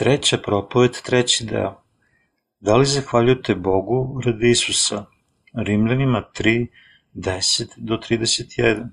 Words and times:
Treća 0.00 0.38
propoved, 0.38 0.90
treći 1.02 1.46
deo. 1.46 1.82
Da 2.60 2.76
li 2.76 2.86
zahvaljujete 2.86 3.54
Bogu 3.54 4.20
radi 4.24 4.50
Isusa? 4.50 5.04
Rimljanima 5.54 6.22
3, 6.38 6.66
10 7.14 7.68
do 7.76 7.96
31. 7.96 8.88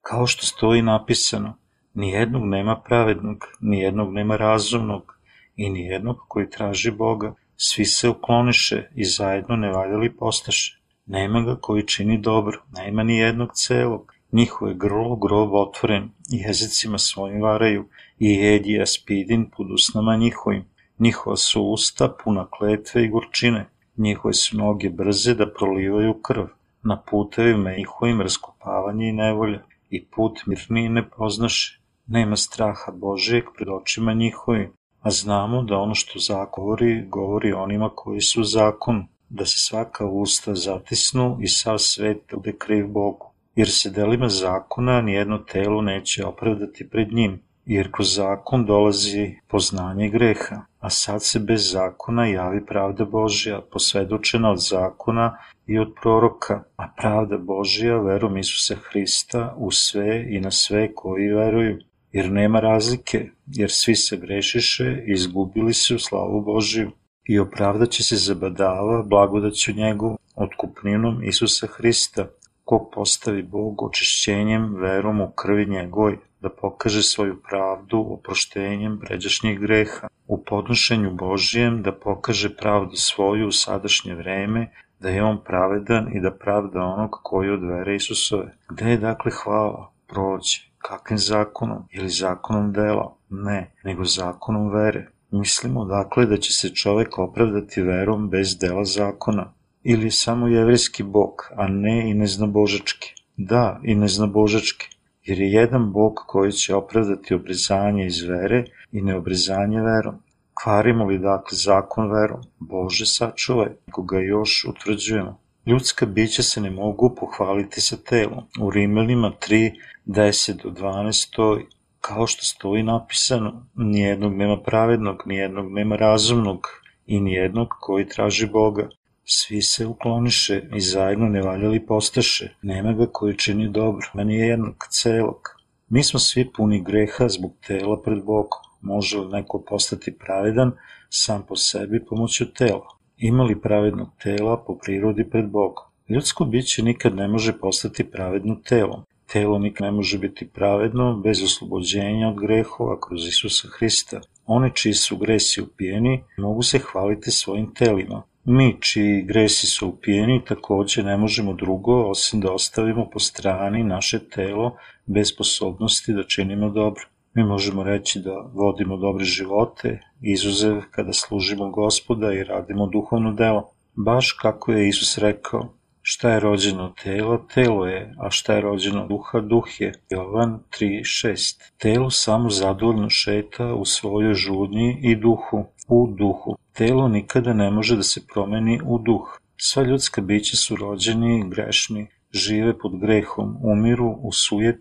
Kao 0.00 0.26
što 0.26 0.46
stoji 0.46 0.82
napisano, 0.82 1.58
nijednog 1.94 2.44
nema 2.44 2.80
pravednog, 2.80 3.38
nijednog 3.60 4.12
nema 4.12 4.36
razumnog 4.36 5.18
i 5.56 5.70
nijednog 5.70 6.16
koji 6.28 6.50
traži 6.50 6.90
Boga. 6.90 7.34
Svi 7.56 7.84
se 7.84 8.08
ukloniše 8.08 8.88
i 8.94 9.04
zajedno 9.04 9.56
nevaljali 9.56 10.16
postaše. 10.16 10.82
Nema 11.06 11.40
ga 11.42 11.56
koji 11.60 11.86
čini 11.86 12.18
dobro, 12.18 12.62
nema 12.76 13.02
ni 13.02 13.16
jednog 13.16 13.50
celog. 13.54 14.11
Njihove 14.32 14.74
grlo 14.74 15.16
grob 15.16 15.54
otvoren, 15.54 16.10
jezicima 16.28 16.98
svojim 16.98 17.42
varaju, 17.42 17.84
i 18.18 18.28
jedi 18.34 18.82
aspidin 18.82 19.50
pod 19.56 19.70
usnama 19.70 20.16
njihovim. 20.16 20.64
Njihova 20.98 21.36
su 21.36 21.62
usta 21.62 22.08
puna 22.24 22.46
kletve 22.50 23.04
i 23.04 23.08
gorčine, 23.08 23.68
njihove 23.96 24.34
su 24.34 24.56
noge 24.56 24.90
brze 24.90 25.34
da 25.34 25.52
prolivaju 25.54 26.14
krv. 26.22 26.44
Na 26.82 26.96
putevima 27.10 27.72
njihovim 27.76 28.20
raskopavanje 28.20 29.08
i 29.08 29.12
nevolja, 29.12 29.62
i 29.90 30.04
put 30.04 30.40
mirniji 30.46 30.88
ne 30.88 31.10
poznaše. 31.10 31.80
Nema 32.06 32.36
straha 32.36 32.92
Božijeg 32.92 33.44
pred 33.56 33.68
očima 33.68 34.14
njihovim, 34.14 34.72
a 35.00 35.10
znamo 35.10 35.62
da 35.62 35.78
ono 35.78 35.94
što 35.94 36.18
zakon 36.18 36.64
govori, 36.64 37.06
govori 37.08 37.52
onima 37.52 37.90
koji 37.94 38.20
su 38.20 38.44
zakon, 38.44 39.06
da 39.28 39.46
se 39.46 39.58
svaka 39.58 40.06
usta 40.06 40.54
zatisnu 40.54 41.38
i 41.40 41.48
sav 41.48 41.78
svet 41.78 42.18
bude 42.32 42.52
kriv 42.58 42.88
Bogu 42.88 43.31
jer 43.56 43.70
se 43.70 43.90
delima 43.90 44.28
zakona 44.28 45.00
nijedno 45.00 45.38
telo 45.38 45.82
neće 45.82 46.26
opravdati 46.26 46.88
pred 46.88 47.12
njim, 47.12 47.42
jer 47.66 47.92
kroz 47.92 48.14
zakon 48.14 48.66
dolazi 48.66 49.34
poznanje 49.48 50.08
greha, 50.08 50.62
a 50.80 50.90
sad 50.90 51.24
se 51.24 51.38
bez 51.38 51.72
zakona 51.72 52.26
javi 52.26 52.66
pravda 52.66 53.04
Božja, 53.04 53.60
posvedočena 53.72 54.50
od 54.50 54.58
zakona 54.58 55.38
i 55.66 55.78
od 55.78 55.92
proroka, 56.02 56.62
a 56.76 56.88
pravda 56.96 57.38
Božja 57.38 58.00
verom 58.00 58.36
Isusa 58.36 58.74
Hrista 58.74 59.54
u 59.58 59.70
sve 59.70 60.26
i 60.28 60.40
na 60.40 60.50
sve 60.50 60.94
koji 60.94 61.28
veruju, 61.28 61.78
jer 62.12 62.30
nema 62.30 62.60
razlike, 62.60 63.30
jer 63.46 63.70
svi 63.70 63.96
se 63.96 64.16
grešiše 64.16 65.04
i 65.06 65.12
izgubili 65.12 65.74
se 65.74 65.94
u 65.94 65.98
slavu 65.98 66.42
Božiju 66.42 66.90
i 67.24 67.38
opravdaće 67.38 68.02
se 68.02 68.16
zabadava 68.16 69.02
blagodaću 69.02 69.72
njegu, 69.72 70.18
otkupninom 70.34 71.22
Isusa 71.24 71.66
Hrista, 71.66 72.26
ko 72.64 72.90
postavi 72.94 73.42
Bog 73.42 73.82
očišćenjem 73.82 74.74
verom 74.74 75.20
u 75.20 75.30
krvi 75.30 75.66
njegoj, 75.66 76.18
da 76.40 76.50
pokaže 76.50 77.02
svoju 77.02 77.42
pravdu 77.48 78.06
oproštenjem 78.10 78.98
pređašnjih 79.00 79.60
greha, 79.60 80.08
u 80.26 80.44
podnošenju 80.44 81.10
Božijem 81.14 81.82
da 81.82 81.92
pokaže 81.92 82.56
pravdu 82.56 82.96
svoju 82.96 83.48
u 83.48 83.52
sadašnje 83.52 84.14
vreme, 84.14 84.70
da 85.00 85.08
je 85.08 85.24
on 85.24 85.38
pravedan 85.44 86.16
i 86.16 86.20
da 86.20 86.30
pravda 86.30 86.80
onog 86.80 87.10
koji 87.22 87.50
od 87.50 87.64
vere 87.64 87.96
Isusove. 87.96 88.54
Gde 88.68 88.90
je 88.90 88.96
dakle 88.96 89.32
hvala? 89.42 89.92
Prođe. 90.06 90.60
Kakvim 90.78 91.18
zakonom? 91.18 91.82
Ili 91.90 92.08
zakonom 92.08 92.72
dela? 92.72 93.16
Ne, 93.30 93.72
nego 93.84 94.04
zakonom 94.04 94.70
vere. 94.70 95.08
Mislimo 95.30 95.84
dakle 95.84 96.26
da 96.26 96.36
će 96.36 96.52
se 96.52 96.74
čovek 96.74 97.18
opravdati 97.18 97.82
verom 97.82 98.30
bez 98.30 98.58
dela 98.58 98.84
zakona 98.84 99.52
ili 99.84 100.10
samo 100.10 100.48
jevrijski 100.48 101.02
bog, 101.02 101.50
a 101.56 101.68
ne 101.68 102.10
i 102.10 102.14
neznabožački. 102.14 103.14
Da, 103.36 103.80
i 103.84 103.94
neznabožački, 103.94 104.96
jer 105.24 105.38
je 105.40 105.52
jedan 105.52 105.92
bog 105.92 106.14
koji 106.26 106.52
će 106.52 106.74
opravdati 106.74 107.34
obrezanje 107.34 108.06
iz 108.06 108.22
vere 108.22 108.64
i 108.92 109.02
neobrezanje 109.02 109.80
verom. 109.80 110.14
Kvarimo 110.62 111.04
li 111.04 111.18
dakle 111.18 111.58
zakon 111.58 112.10
verom? 112.10 112.40
Bože 112.58 113.06
sačuvaj, 113.06 113.68
ako 113.88 114.02
ga 114.02 114.18
još 114.18 114.64
utvrđujemo. 114.68 115.38
Ljudska 115.66 116.06
bića 116.06 116.42
se 116.42 116.60
ne 116.60 116.70
mogu 116.70 117.14
pohvaliti 117.20 117.80
sa 117.80 117.96
telom. 117.96 118.44
U 118.60 118.70
Rimelima 118.70 119.32
3, 119.48 119.72
10 120.06 120.62
do 120.62 120.70
12 120.70 121.12
stoji, 121.12 121.64
kao 122.00 122.26
što 122.26 122.44
stoji 122.44 122.82
napisano, 122.82 123.66
nijednog 123.74 124.34
nema 124.34 124.56
pravednog, 124.60 125.22
nijednog 125.26 125.72
nema 125.72 125.96
razumnog 125.96 126.66
i 127.06 127.20
nijednog 127.20 127.68
koji 127.80 128.08
traži 128.08 128.46
Boga. 128.46 128.88
Svi 129.24 129.62
se 129.62 129.86
ukloniše 129.86 130.62
i 130.76 130.80
zajedno 130.80 131.28
nevaljali 131.28 131.86
postaše, 131.86 132.54
nema 132.62 132.92
ga 132.92 133.06
koji 133.06 133.36
čini 133.36 133.68
dobro, 133.68 134.06
meni 134.14 134.34
je 134.34 134.46
jednog 134.46 134.86
celog. 134.90 135.48
Mi 135.88 136.02
smo 136.02 136.20
svi 136.20 136.52
puni 136.52 136.82
greha 136.82 137.28
zbog 137.28 137.52
tela 137.66 138.02
pred 138.02 138.24
Bogom. 138.24 138.60
Može 138.80 139.18
li 139.18 139.32
neko 139.32 139.64
postati 139.68 140.18
pravedan 140.18 140.72
sam 141.10 141.46
po 141.48 141.56
sebi 141.56 142.04
pomoću 142.04 142.52
tela? 142.52 142.86
Ima 143.16 143.42
li 143.44 143.60
pravednog 143.60 144.08
tela 144.22 144.64
po 144.66 144.78
prirodi 144.78 145.30
pred 145.30 145.50
Bogom? 145.50 145.84
Ljudsko 146.08 146.44
biće 146.44 146.82
nikad 146.82 147.14
ne 147.14 147.28
može 147.28 147.58
postati 147.58 148.10
pravedno 148.10 148.54
telom. 148.64 149.02
Telo 149.32 149.58
nikad 149.58 149.84
ne 149.84 149.90
može 149.90 150.18
biti 150.18 150.48
pravedno 150.48 151.20
bez 151.24 151.42
oslobođenja 151.42 152.28
od 152.28 152.40
grehova 152.40 153.00
kroz 153.00 153.26
Isusa 153.28 153.68
Hrista. 153.68 154.20
One 154.46 154.70
čiji 154.74 154.94
su 154.94 155.16
gresi 155.16 155.62
upijeni 155.62 156.24
mogu 156.38 156.62
se 156.62 156.78
hvaliti 156.78 157.30
svojim 157.30 157.74
telima, 157.74 158.22
Mi, 158.44 158.76
čiji 158.80 159.22
gresi 159.22 159.66
su 159.66 159.88
upijeni, 159.88 160.44
takođe 160.44 161.02
ne 161.02 161.16
možemo 161.16 161.52
drugo 161.52 162.10
osim 162.10 162.40
da 162.40 162.52
ostavimo 162.52 163.10
po 163.12 163.18
strani 163.18 163.84
naše 163.84 164.28
telo 164.28 164.76
bez 165.06 165.28
sposobnosti 165.28 166.12
da 166.12 166.24
činimo 166.24 166.70
dobro. 166.70 167.04
Mi 167.34 167.44
možemo 167.44 167.82
reći 167.82 168.20
da 168.20 168.50
vodimo 168.54 168.96
dobre 168.96 169.24
živote, 169.24 170.00
izuzev 170.20 170.80
kada 170.90 171.12
služimo 171.12 171.70
gospoda 171.70 172.32
i 172.32 172.44
radimo 172.44 172.86
duhovno 172.86 173.32
delo. 173.32 173.70
Baš 173.94 174.32
kako 174.32 174.72
je 174.72 174.88
Isus 174.88 175.18
rekao, 175.18 175.74
šta 176.02 176.30
je 176.30 176.40
rođeno 176.40 176.94
tela, 177.02 177.46
telo 177.54 177.86
je, 177.86 178.14
a 178.18 178.30
šta 178.30 178.54
je 178.54 178.60
rođeno 178.60 179.06
duha, 179.06 179.40
duh 179.40 179.80
je. 179.80 179.92
Jovan 180.10 180.60
3.6 180.80 181.60
Telo 181.78 182.10
samo 182.10 182.50
zadovoljno 182.50 183.10
šeta 183.10 183.74
u 183.74 183.84
svojoj 183.84 184.34
žudnji 184.34 184.98
i 185.02 185.16
duhu, 185.16 185.64
u 185.92 186.06
duhu. 186.18 186.56
Telo 186.72 187.08
nikada 187.08 187.52
ne 187.52 187.70
može 187.70 187.96
da 187.96 188.02
se 188.02 188.20
promeni 188.32 188.80
u 188.84 188.98
duh. 188.98 189.38
Sva 189.56 189.82
ljudska 189.82 190.20
bića 190.20 190.56
su 190.56 190.76
rođeni, 190.76 191.44
grešni, 191.50 192.06
žive 192.32 192.78
pod 192.78 192.92
grehom, 193.00 193.56
umiru 193.62 194.10
u 194.10 194.30